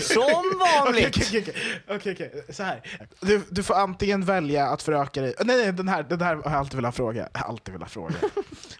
Som 0.00 0.58
vanligt! 0.60 1.16
okej, 1.16 1.40
okej, 1.42 1.54
okej, 1.88 2.12
okej. 2.12 2.44
Så 2.54 2.62
här. 2.62 2.82
Du, 3.20 3.42
du 3.50 3.62
får 3.62 3.74
antingen 3.74 4.24
välja 4.24 4.66
att 4.66 4.82
föröka 4.82 5.20
dig... 5.22 5.34
Nej, 5.44 5.56
nej, 5.56 5.72
den 5.72 5.88
här, 5.88 6.02
den 6.02 6.20
här 6.20 6.34
har 6.34 6.42
jag 6.50 6.52
alltid 6.54 6.76
velat 6.76 6.96
fråga. 6.96 7.28
Jag 7.32 7.40
har 7.40 7.48
alltid 7.48 7.74
velat 7.74 7.90
fråga. 7.90 8.14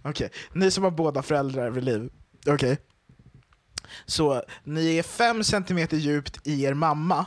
Okej, 0.03 0.31
ni 0.53 0.71
som 0.71 0.85
har 0.85 0.91
båda 0.91 1.23
föräldrar 1.23 1.71
vid 1.71 1.85
liv. 1.85 2.11
Okej. 2.47 2.79
Så 4.07 4.43
ni 4.65 4.97
är 4.99 5.03
fem 5.03 5.45
centimeter 5.45 5.97
djupt 5.97 6.47
i 6.47 6.65
er 6.65 6.75
mamma, 6.75 7.27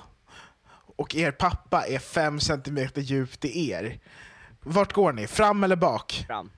och 0.96 1.16
er 1.16 1.32
pappa 1.32 1.86
är 1.88 2.00
fem 2.00 2.40
centimeter 2.40 3.02
djupt 3.02 3.46
i 3.46 3.70
er. 3.72 4.00
Vart 4.62 4.94
går 4.94 5.14
ni? 5.14 5.28
Fram 5.28 5.64
eller 5.64 5.76
bak? 5.76 6.24
Fram. 6.28 6.52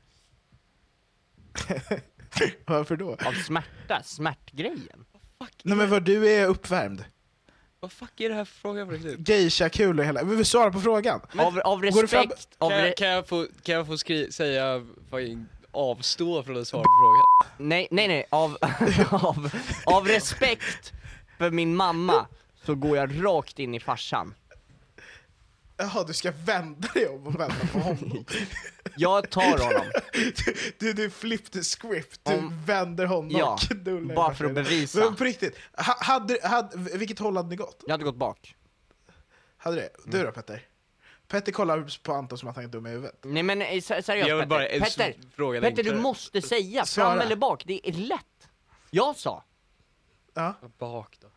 Varför 2.65 2.95
då? 2.97 3.11
Av 3.13 3.33
smärta, 3.33 4.01
smärtgrejen. 4.03 5.05
Nej 5.63 5.77
men 5.77 5.89
vad 5.89 6.03
du 6.03 6.29
är 6.31 6.47
uppvärmd. 6.47 7.05
Vad 7.79 7.91
fuck 7.91 8.19
är 8.21 8.29
det 8.29 8.35
här 8.35 8.45
för 8.45 8.53
fråga 8.59 8.85
på 8.85 8.91
riktigt? 8.91 9.29
Geisha-kul 9.29 9.99
och 9.99 10.05
hela... 10.05 10.23
Vi 10.23 10.35
vill 10.35 10.45
svara 10.45 10.71
på 10.71 10.81
frågan. 10.81 11.21
Av, 11.37 11.59
av 11.59 11.81
respekt, 11.81 12.47
av 12.57 12.69
Kan 12.69 12.79
re- 12.79 12.85
jag, 12.85 12.97
kan 12.97 13.07
jag 13.07 13.27
få, 13.27 13.47
kan 13.63 13.75
jag 13.75 13.87
få 13.87 13.97
skri- 13.97 14.31
säga, 14.31 14.85
fucking, 15.09 15.45
avstå 15.73 16.43
från 16.43 16.57
att 16.61 16.67
svara 16.67 16.83
på 16.83 16.89
frågan? 16.99 17.67
Nej, 17.69 17.87
nej, 17.91 18.07
nej, 18.07 18.25
av, 18.29 18.57
av, 19.11 19.51
av 19.85 20.07
respekt 20.07 20.93
för 21.37 21.51
min 21.51 21.75
mamma 21.75 22.27
så 22.65 22.75
går 22.75 22.97
jag 22.97 23.25
rakt 23.25 23.59
in 23.59 23.73
i 23.75 23.79
farsan. 23.79 24.33
Jaha, 25.77 26.03
du 26.03 26.13
ska 26.13 26.31
vända 26.31 26.87
dig 26.93 27.07
om 27.07 27.27
och 27.27 27.39
vända 27.39 27.55
på 27.71 27.79
honom. 27.79 28.25
Jag 28.97 29.29
tar 29.29 29.57
honom, 29.63 29.91
Du, 30.79 30.93
du 30.93 31.09
flip 31.09 31.51
the 31.51 31.63
script, 31.63 32.19
du 32.23 32.33
Om- 32.33 32.63
vänder 32.65 33.05
honom 33.05 33.31
Ja, 33.31 33.57
knullar 33.61 34.15
bara 34.15 34.33
för 34.35 34.45
att 34.45 34.53
bevisa. 34.53 34.99
Men 34.99 35.15
på 35.15 35.23
riktigt, 35.23 35.57
ha, 35.77 35.95
hade, 35.99 36.37
hade, 36.43 36.97
vilket 36.97 37.19
håll 37.19 37.37
hade 37.37 37.49
ni 37.49 37.55
gått? 37.55 37.83
jag 37.85 37.93
hade 37.93 38.03
gått 38.03 38.15
bak. 38.15 38.55
Hade 39.57 39.75
det? 39.75 39.89
Du 40.05 40.17
Mm. 40.17 40.25
då 40.25 40.31
Petter? 40.31 40.61
Petter 41.27 41.51
kollar 41.51 41.97
på 42.03 42.13
Anton 42.13 42.37
som 42.37 42.49
att 42.49 42.55
han 42.55 42.63
är 42.65 42.69
dum 42.69 42.85
i 42.85 42.89
huvudet. 42.89 43.19
Nej 43.23 43.43
men 43.43 43.61
eh, 43.61 43.81
se- 43.81 44.03
seriöst 44.03 44.29
Jag 44.29 44.37
vill 44.37 44.47
bara 44.47 44.59
Petter, 44.59 44.75
en 44.75 44.81
Petter, 44.81 45.09
s- 45.09 45.25
fråga 45.35 45.61
Petter 45.61 45.83
du 45.83 45.95
måste 45.95 46.41
säga 46.41 46.79
fram 46.79 46.85
Svara. 46.85 47.23
eller 47.23 47.35
bak, 47.35 47.63
det 47.65 47.89
är 47.89 47.93
lätt. 47.93 48.47
Jag 48.91 49.15
sa 49.15 49.43
Ja. 50.33 50.53
Bak 50.77 51.17
då. 51.21 51.27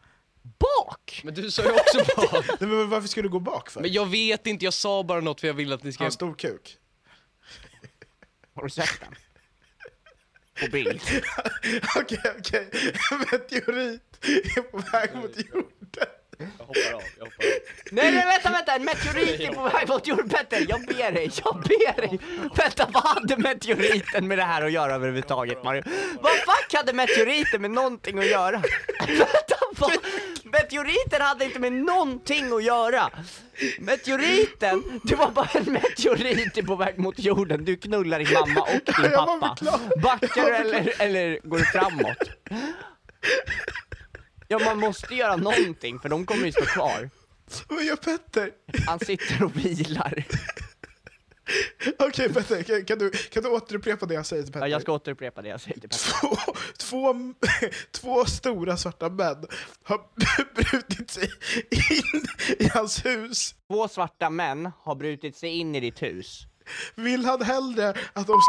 bak! 0.42 1.20
Men 1.24 1.34
du 1.34 1.50
sa 1.50 1.62
ju 1.62 1.70
också 1.70 1.98
bak. 2.16 2.44
Nej, 2.60 2.70
men 2.70 2.90
varför 2.90 3.08
skulle 3.08 3.28
du 3.28 3.32
gå 3.32 3.40
bak 3.40 3.70
för? 3.70 3.80
Men 3.80 3.92
jag 3.92 4.06
vet 4.06 4.46
inte, 4.46 4.64
jag 4.64 4.74
sa 4.74 5.02
bara 5.02 5.20
något 5.20 5.40
för 5.40 5.46
jag 5.46 5.54
vill 5.54 5.72
att 5.72 5.82
ni 5.82 5.88
Har 5.88 5.92
ska... 5.92 6.04
han 6.04 6.12
stor 6.12 6.34
kuk? 6.34 6.76
Har 8.54 8.62
du 8.62 8.70
sett 8.70 9.00
den? 9.00 9.14
På 10.60 10.70
bild. 10.72 11.00
Okej, 11.96 12.20
okej. 12.38 12.70
En 13.12 13.18
meteorit 13.18 14.18
är 14.56 14.62
på 14.62 14.78
väg 14.78 15.14
mot 15.14 15.36
jorden. 15.54 16.08
Jag 16.38 16.46
hoppar 16.66 16.94
av, 16.94 17.02
jag 17.18 17.24
hoppar 17.24 17.44
av. 17.46 17.52
Nej 17.90 18.12
nej 18.12 18.26
vänta 18.26 18.50
vänta, 18.50 18.74
en 18.74 18.84
meteorit 18.84 19.40
är 19.40 19.52
på 19.52 19.62
väg 19.78 19.88
mot 19.88 20.06
jorden 20.06 20.28
Petter, 20.28 20.66
jag 20.68 20.86
ber 20.86 21.12
dig, 21.12 21.30
jag 21.44 21.62
ber 21.62 22.00
dig! 22.00 22.18
Vänta 22.56 22.88
vad 22.92 23.02
hade 23.02 23.36
meteoriten 23.36 24.28
med 24.28 24.38
det 24.38 24.44
här 24.44 24.62
att 24.62 24.72
göra 24.72 24.94
överhuvudtaget 24.94 25.64
Mario? 25.64 25.82
Vad 26.20 26.32
fuck 26.32 26.74
hade 26.74 26.92
meteoriten 26.92 27.62
med 27.62 27.70
någonting 27.70 28.18
att 28.18 28.26
göra? 28.26 28.62
Vänta 29.08 29.56
vad? 29.78 29.92
Meteoriten 30.44 31.20
hade 31.20 31.44
inte 31.44 31.58
med 31.58 31.72
någonting 31.72 32.52
att 32.52 32.64
göra! 32.64 33.10
Meteoriten, 33.78 35.00
det 35.04 35.14
var 35.14 35.30
bara 35.30 35.48
en 35.54 35.72
meteorit 35.72 36.66
på 36.66 36.76
väg 36.76 36.98
mot 36.98 37.18
jorden, 37.18 37.64
du 37.64 37.76
knullar 37.76 38.18
din 38.18 38.32
mamma 38.32 38.60
och 38.60 38.70
din 39.02 39.10
pappa. 39.10 39.80
Backar 40.02 40.44
du 40.44 40.54
eller, 40.54 41.02
eller 41.02 41.40
går 41.48 41.58
du 41.58 41.64
framåt? 41.64 42.18
Ja 44.48 44.58
man 44.58 44.78
måste 44.78 45.14
göra 45.14 45.36
någonting 45.36 45.98
för 45.98 46.08
de 46.08 46.26
kommer 46.26 46.46
ju 46.46 46.52
stå 46.52 46.64
kvar. 46.64 47.10
Vad 47.68 47.84
gör 47.84 47.96
Petter? 47.96 48.50
Han 48.86 48.98
sitter 48.98 49.44
och 49.44 49.56
vilar. 49.56 50.24
Okej 51.98 52.32
Petter, 52.32 52.62
kan, 52.62 52.84
kan, 52.84 52.98
du, 52.98 53.10
kan 53.10 53.42
du 53.42 53.48
återupprepa 53.48 54.06
det 54.06 54.14
jag 54.14 54.26
säger 54.26 54.42
till 54.42 54.52
Petter? 54.52 54.66
Ja, 54.66 54.70
jag 54.70 54.82
ska 54.82 54.92
återupprepa 54.92 55.42
det 55.42 55.48
jag 55.48 55.60
säger 55.60 55.80
till 55.80 55.88
Petter. 55.88 56.20
Två, 56.20 56.36
två, 56.78 57.14
två 57.90 58.24
stora 58.24 58.76
svarta 58.76 59.08
män 59.08 59.46
har 59.82 60.00
brutit 60.54 61.10
sig 61.10 61.30
in 61.70 62.26
i 62.58 62.68
hans 62.68 63.04
hus. 63.04 63.54
Två 63.68 63.88
svarta 63.88 64.30
män 64.30 64.70
har 64.82 64.94
brutit 64.94 65.36
sig 65.36 65.50
in 65.50 65.74
i 65.74 65.80
ditt 65.80 66.02
hus. 66.02 66.46
Vill 66.94 67.24
han 67.24 67.42
hellre 67.42 67.94
att 68.12 68.26
de 68.26 68.40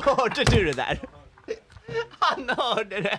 Hörde 0.04 0.44
du 0.44 0.64
det 0.64 0.72
där? 0.72 1.00
Han 2.30 2.48
hörde 2.58 3.00
det! 3.00 3.18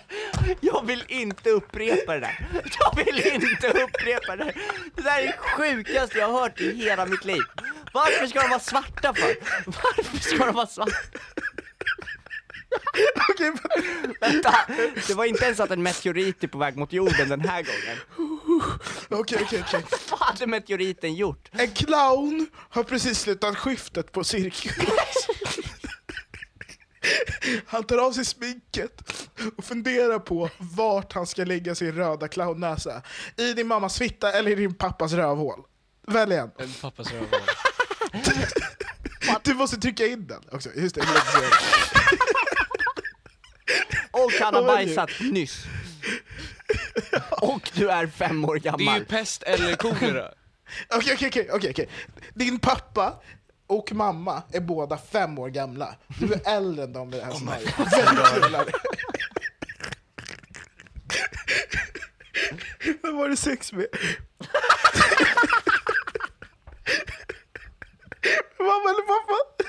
Jag 0.62 0.86
vill 0.86 1.04
inte 1.08 1.50
upprepa 1.50 2.14
det 2.14 2.20
där. 2.20 2.48
Jag 2.80 2.96
vill 3.06 3.44
inte 3.44 3.68
upprepa 3.68 4.36
det 4.36 4.44
där. 4.44 4.54
Det 4.96 5.02
där 5.02 5.20
är 5.22 5.26
det 5.26 5.38
sjukaste 5.38 6.18
jag 6.18 6.28
har 6.28 6.40
hört 6.42 6.62
i 6.62 6.76
hela 6.76 7.06
mitt 7.06 7.26
liv. 7.26 7.42
Varför 7.94 8.28
ska 8.28 8.42
de 8.42 8.50
vara 8.50 8.60
svarta 8.60 9.14
för? 9.14 9.36
Varför 9.66 10.18
ska 10.18 10.46
de 10.46 10.56
vara 10.56 10.68
svarta? 10.68 10.92
Okej, 13.30 13.52
Vänta, 14.22 14.56
det 15.08 15.14
var 15.14 15.26
inte 15.26 15.46
ens 15.46 15.60
att 15.60 15.72
en 15.72 15.84
meteorit 15.84 16.44
är 16.44 16.48
på 16.48 16.58
väg 16.58 16.78
mot 16.78 16.94
jorden 16.94 17.30
den 17.30 17.42
här 17.42 17.64
gången. 17.64 17.98
okej, 19.10 19.40
okej, 19.44 19.64
okej. 19.68 19.84
Vad 20.12 20.20
hade 20.20 20.48
meteoriten 20.48 21.14
gjort? 21.14 21.50
En 21.52 21.72
clown 21.72 22.48
har 22.70 22.84
precis 22.84 23.20
slutat 23.20 23.58
skiftet 23.58 24.12
på 24.12 24.24
cirkus. 24.24 24.74
Han 27.68 27.84
tar 27.84 27.98
av 27.98 28.12
sig 28.12 28.26
sminket 28.26 29.02
och 29.58 29.64
funderar 29.66 30.20
på 30.20 30.50
vart 30.58 31.14
han 31.14 31.28
ska 31.28 31.44
lägga 31.44 31.76
sin 31.76 31.92
röda 31.92 32.28
clownnäsa. 32.28 33.02
I 33.38 33.54
din 33.54 33.68
mammas 33.68 33.98
fitta 33.98 34.32
eller 34.32 34.52
i 34.52 34.56
din 34.56 34.74
pappas 34.74 35.14
rövhål. 35.14 35.60
Välj 36.08 36.34
en. 36.36 36.52
En 36.58 36.74
pappas 36.82 37.12
rövhål. 37.12 37.40
Du 39.44 39.54
måste 39.54 39.78
trycka 39.78 40.06
in 40.08 40.28
den 40.28 40.44
också. 40.52 40.70
Just 40.76 40.96
det. 40.96 41.02
Och 44.12 44.32
han 44.42 44.54
har 44.54 44.64
bajsat 44.64 45.10
nyss. 45.20 45.64
Och 47.32 47.70
du 47.74 47.90
är 47.90 48.08
fem 48.08 48.46
år 48.46 48.60
Det 48.64 48.70
är 48.70 48.78
ju 48.80 48.86
gammal. 48.86 49.06
pest 49.06 49.44
eller 49.44 49.76
kolera. 49.76 50.32
Okej, 50.90 51.18
okej, 51.28 51.50
okej. 51.54 51.90
Din 52.34 52.60
pappa 52.60 53.14
och 53.68 53.92
mamma 53.94 54.44
är 54.52 54.60
båda 54.60 54.98
fem 54.98 55.40
år 55.40 55.50
gamla. 55.50 55.96
Du 56.20 56.34
är 56.34 56.42
äldre 56.46 56.84
än 56.84 56.94
dem 56.94 57.14
i 57.14 57.18
det 57.18 57.24
här 57.26 57.32
scenariot. 57.32 57.74
Vem 57.78 58.16
knullar? 58.16 58.66
Vem 63.04 63.18
var 63.18 63.30
det 63.30 63.38
sex 63.38 63.74
med? 63.74 63.88
Mamma 68.60 68.90
eller 68.90 69.08
pappa? 69.08 69.64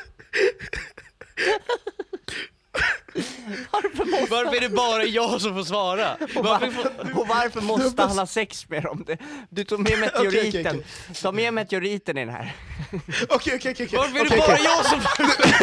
Varför 4.30 4.56
är 4.56 4.61
det 4.61 4.68
bara 4.68 5.04
jag 5.04 5.40
som 5.40 5.54
får 5.54 5.64
svara? 5.64 6.16
Varför 6.34 6.70
får... 6.70 7.20
Och 7.20 7.28
varför 7.28 7.61
måste 7.61 8.02
han 8.02 8.18
ha 8.18 8.26
sex 8.26 8.68
med 8.68 8.82
dem? 8.82 9.04
Det- 9.06 9.18
Du 9.50 9.64
tog 9.64 9.80
med 9.80 9.98
meteoriten. 10.00 10.66
okej, 10.76 10.84
Ta 11.22 11.32
med 11.32 11.54
meteoriten 11.54 12.18
i 12.18 12.20
den 12.24 12.34
här. 12.34 12.56
Okej, 12.92 13.02
okej, 13.28 13.56
okej. 13.56 13.72
okej. 13.72 13.88
Varför 13.92 14.18
är 14.18 14.24
det 14.24 14.26
Okej, 14.26 14.38
bara 14.38 14.52
okej. 14.54 14.64
jag 14.64 14.87
som 14.87 15.00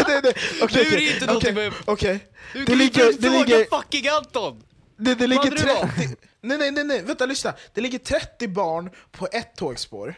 Nej, 0.08 0.20
nej, 0.24 0.34
okej, 0.62 0.84
Nu 0.84 0.88
är 0.88 0.92
det 0.92 0.96
okej, 0.98 1.14
inte 1.14 1.26
någonting 1.26 1.52
okej, 1.54 1.70
med- 1.70 1.74
Okej. 1.86 2.20
Du 2.54 2.60
Det 2.60 2.66
kan 2.66 2.74
ju 2.80 2.80
ligger, 2.86 3.08
inte 3.12 3.22
det 3.22 3.30
fråga 3.32 3.44
ligger, 3.58 3.78
fucking 3.82 4.08
Anton! 4.08 4.64
det, 4.98 5.16
det 5.16 5.28
ligger 5.28 5.44
hade 5.44 5.56
det 5.56 5.74
varit? 5.74 5.96
30, 5.96 6.16
nej, 6.42 6.58
nej, 6.58 6.72
nej, 6.72 6.84
nej, 6.84 7.02
vänta, 7.02 7.26
lyssna. 7.26 7.54
Det 7.74 7.82
ligger 7.82 8.00
30 8.00 8.48
barn 8.48 8.90
på 9.12 9.28
ett 9.32 9.56
tågspår. 9.56 10.16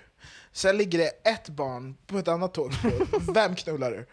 Sen 0.53 0.77
ligger 0.77 0.99
det 0.99 1.29
ett 1.29 1.49
barn 1.49 1.95
på 2.07 2.17
ett 2.17 2.27
annat 2.27 2.53
tågspår. 2.53 2.91
Vem 3.33 3.55
knullar 3.55 3.91
du? 3.91 4.05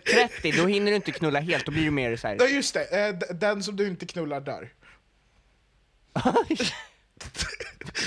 För 0.00 0.28
30, 0.28 0.52
då 0.52 0.66
hinner 0.66 0.90
du 0.90 0.96
inte 0.96 1.12
knulla 1.12 1.40
helt, 1.40 1.66
då 1.66 1.72
blir 1.72 1.84
du 1.84 1.90
mer 1.90 2.16
såhär... 2.16 2.36
Ja, 2.40 2.46
just 2.46 2.74
det. 2.74 3.08
Eh, 3.08 3.14
Den 3.36 3.62
som 3.62 3.76
du 3.76 3.86
inte 3.86 4.06
knullar 4.06 4.40
dör. 4.40 4.72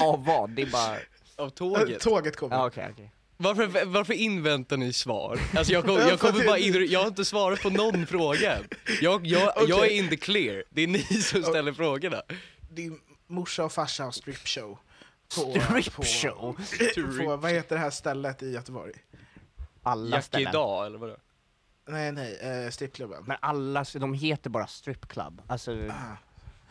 Av 0.02 0.26
vad? 0.26 0.50
Det 0.50 0.62
är 0.62 0.66
bara... 0.66 0.98
Av 1.36 1.50
tåget. 1.50 2.02
Tåget 2.02 2.36
kommer. 2.36 2.56
Ja, 2.56 2.68
okej, 2.68 2.88
okej. 2.92 3.12
Varför, 3.38 3.86
varför 3.86 4.14
inväntar 4.14 4.78
ni 4.78 4.94
svar? 4.94 5.40
Alltså 5.56 5.74
jag, 5.74 5.86
kom, 5.86 5.96
Ja, 5.96 6.10
jag 6.10 6.20
kommer 6.20 6.46
bara 6.46 6.58
in, 6.68 6.88
jag 6.90 7.00
har 7.00 7.08
inte 7.08 7.26
svarat 7.26 7.62
på 7.62 7.70
någon 7.70 8.08
fråga. 8.08 8.60
Jag, 9.02 9.26
jag, 9.28 9.54
jag 9.68 9.86
är 9.86 9.90
in 9.90 10.10
the 10.10 10.18
clear, 10.18 10.64
det 10.70 10.82
är 10.82 10.88
ni 10.88 11.04
som 11.04 11.44
ställer 11.44 11.74
frågorna. 11.74 12.22
Din 12.70 13.00
morsa 13.28 13.66
och 13.66 13.72
farsa 13.74 14.04
har 14.04 14.12
stripshow. 14.12 14.78
På, 15.36 15.60
Strip 15.62 15.94
på, 15.96 16.04
show? 16.04 16.60
på, 17.26 17.36
vad 17.38 17.52
heter 17.52 17.76
det 17.76 17.82
här 17.82 17.90
stället 17.90 18.44
i 18.44 18.52
Göteborg? 18.52 18.94
Alla 19.84 20.16
Jack 20.16 20.26
ställen. 20.26 20.50
idag 20.50 20.86
eller 20.86 20.98
vadå? 20.98 21.18
Nej, 21.90 22.12
nej, 22.12 22.38
eh, 22.42 22.70
strippklubben. 22.70 23.24
Men 23.28 23.38
alla, 23.42 23.86
de 23.94 24.14
heter 24.14 24.50
bara 24.50 24.68
strip 24.68 25.08
club. 25.08 25.42
Alltså, 25.48 25.92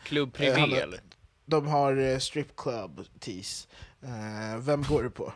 Klubb 0.03 0.29
Eh, 0.29 0.37
privé 0.37 0.79
eller? 0.79 0.99
De 1.45 1.67
har 1.67 1.97
eh, 1.97 2.17
strip 2.17 2.55
club 2.55 3.05
tees. 3.19 3.67
Eh, 4.01 4.57
vem 4.59 4.83
går 4.83 5.03
du 5.03 5.09
på? 5.09 5.33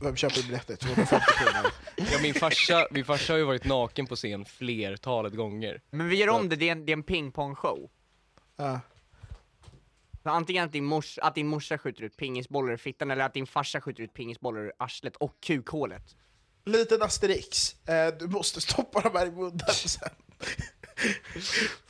Vem 0.00 0.16
köper 0.16 0.42
biljetter? 0.42 0.76
250 0.76 1.26
kronor. 1.38 1.70
Ja, 2.12 2.18
min, 2.22 2.34
farsa, 2.34 2.86
min 2.90 3.04
farsa 3.04 3.32
har 3.32 3.38
ju 3.38 3.44
varit 3.44 3.64
naken 3.64 4.06
på 4.06 4.16
scen 4.16 4.44
flertalet 4.44 5.34
gånger. 5.34 5.80
men 5.90 6.08
vi 6.08 6.16
gör 6.16 6.28
om 6.28 6.48
det, 6.48 6.56
det 6.56 6.68
är 6.68 6.72
en, 6.72 6.86
det 6.86 6.92
är 6.92 6.96
en 6.96 7.02
pingpongshow. 7.02 7.90
Ja. 8.56 8.80
Så 10.22 10.30
antingen 10.30 10.64
att 10.64 10.72
din, 10.72 10.84
mors, 10.84 11.18
att 11.18 11.34
din 11.34 11.46
morsa 11.46 11.78
skjuter 11.78 12.02
ut 12.02 12.16
pingisbollar 12.16 12.72
i 12.72 12.78
fittan 12.78 13.10
eller 13.10 13.24
att 13.24 13.34
din 13.34 13.46
farsa 13.46 13.80
skjuter 13.80 14.02
ut 14.02 14.14
pingisbollar 14.14 14.68
i 14.68 14.70
arslet 14.78 15.16
och 15.16 15.40
kukhålet. 15.40 16.16
Liten 16.66 17.02
asterix. 17.02 17.76
Eh, 17.88 18.14
du 18.18 18.26
måste 18.26 18.60
stoppa 18.60 19.00
dem 19.00 19.12
här 19.14 19.26
i 19.26 19.30
munnen 19.30 19.60
sen. 19.68 20.08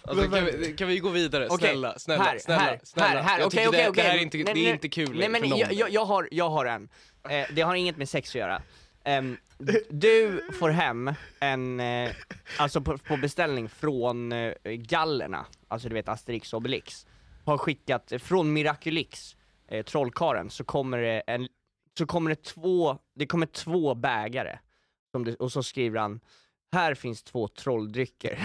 Alltså, 0.02 0.30
kan, 0.30 0.44
vi, 0.44 0.74
kan 0.78 0.88
vi 0.88 0.98
gå 0.98 1.08
vidare? 1.08 1.46
Okej, 1.46 1.68
Snälla, 1.68 1.98
snälla, 1.98 2.24
här, 2.24 2.38
snälla, 2.38 2.60
här, 2.60 2.80
snälla. 2.82 3.08
Här, 3.08 3.22
här, 3.22 3.40
Jag 3.40 3.50
tycker 3.50 3.68
okej, 3.68 3.84
det, 3.84 4.02
det 4.02 4.02
här 4.02 4.16
är 4.16 4.22
inte, 4.22 4.38
Nej, 4.38 4.54
det 4.54 4.68
är 4.68 4.72
inte 4.72 4.88
kul 4.88 5.18
Nej 5.18 5.28
men 5.28 5.48
jag, 5.48 5.72
jag, 5.72 5.90
jag, 5.90 6.04
har, 6.04 6.28
jag 6.30 6.50
har 6.50 6.66
en. 6.66 6.88
Eh, 7.28 7.46
det 7.52 7.62
har 7.62 7.74
inget 7.74 7.96
med 7.96 8.08
sex 8.08 8.30
att 8.30 8.34
göra. 8.34 8.62
Ehm, 9.04 9.36
du 9.88 10.42
får 10.58 10.70
hem 10.70 11.14
en, 11.40 11.80
eh, 11.80 12.10
alltså 12.58 12.80
på, 12.80 12.98
på 12.98 13.16
beställning 13.16 13.68
från 13.68 14.32
eh, 14.32 14.52
gallerna, 14.64 15.46
alltså 15.68 15.88
du 15.88 15.94
vet 15.94 16.08
Asterix 16.08 16.52
och 16.52 16.56
Obelix, 16.56 17.06
har 17.44 17.58
skickat, 17.58 18.12
eh, 18.12 18.18
från 18.18 18.52
Miraculix, 18.52 19.36
eh, 19.68 19.84
trollkaren, 19.84 20.50
så 20.50 20.64
kommer 20.64 20.98
det 20.98 21.22
en, 21.26 21.48
så 21.98 22.06
kommer 22.06 22.30
det 22.30 22.42
två, 22.42 22.98
det 23.14 23.26
kommer 23.26 23.46
två 23.46 23.94
bägare, 23.94 24.58
det, 25.24 25.34
och 25.34 25.52
så 25.52 25.62
skriver 25.62 26.00
han, 26.00 26.20
här 26.72 26.94
finns 26.94 27.22
två 27.22 27.48
trolldrycker. 27.48 28.38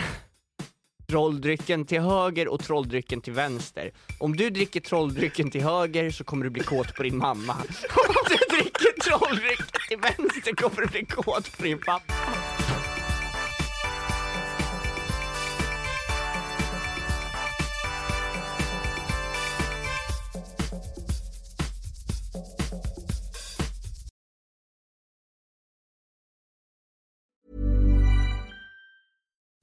trolldrycken 1.10 1.86
till 1.86 2.01
höger 2.01 2.47
och 2.47 2.63
trolldrycken 2.63 3.21
till 3.21 3.34
vänster. 3.34 3.91
Om 4.19 4.36
du 4.36 4.49
dricker 4.49 4.79
trolldrycken 4.79 5.51
till 5.51 5.62
höger 5.62 6.12
så 6.12 6.23
kommer 6.23 6.43
du 6.43 6.49
bli 6.49 6.63
kåt 6.63 6.95
på 6.95 7.03
din 7.03 7.17
mamma. 7.17 7.53
Om 8.07 8.15
du 8.29 8.55
dricker 8.57 9.01
trolldrycken 9.01 9.65
till 9.89 9.97
vänster 9.97 10.55
kommer 10.55 10.81
du 10.81 10.88
bli 10.88 11.05
kåt 11.05 11.57
på 11.57 11.63
din 11.63 11.79
pappa. 11.79 12.13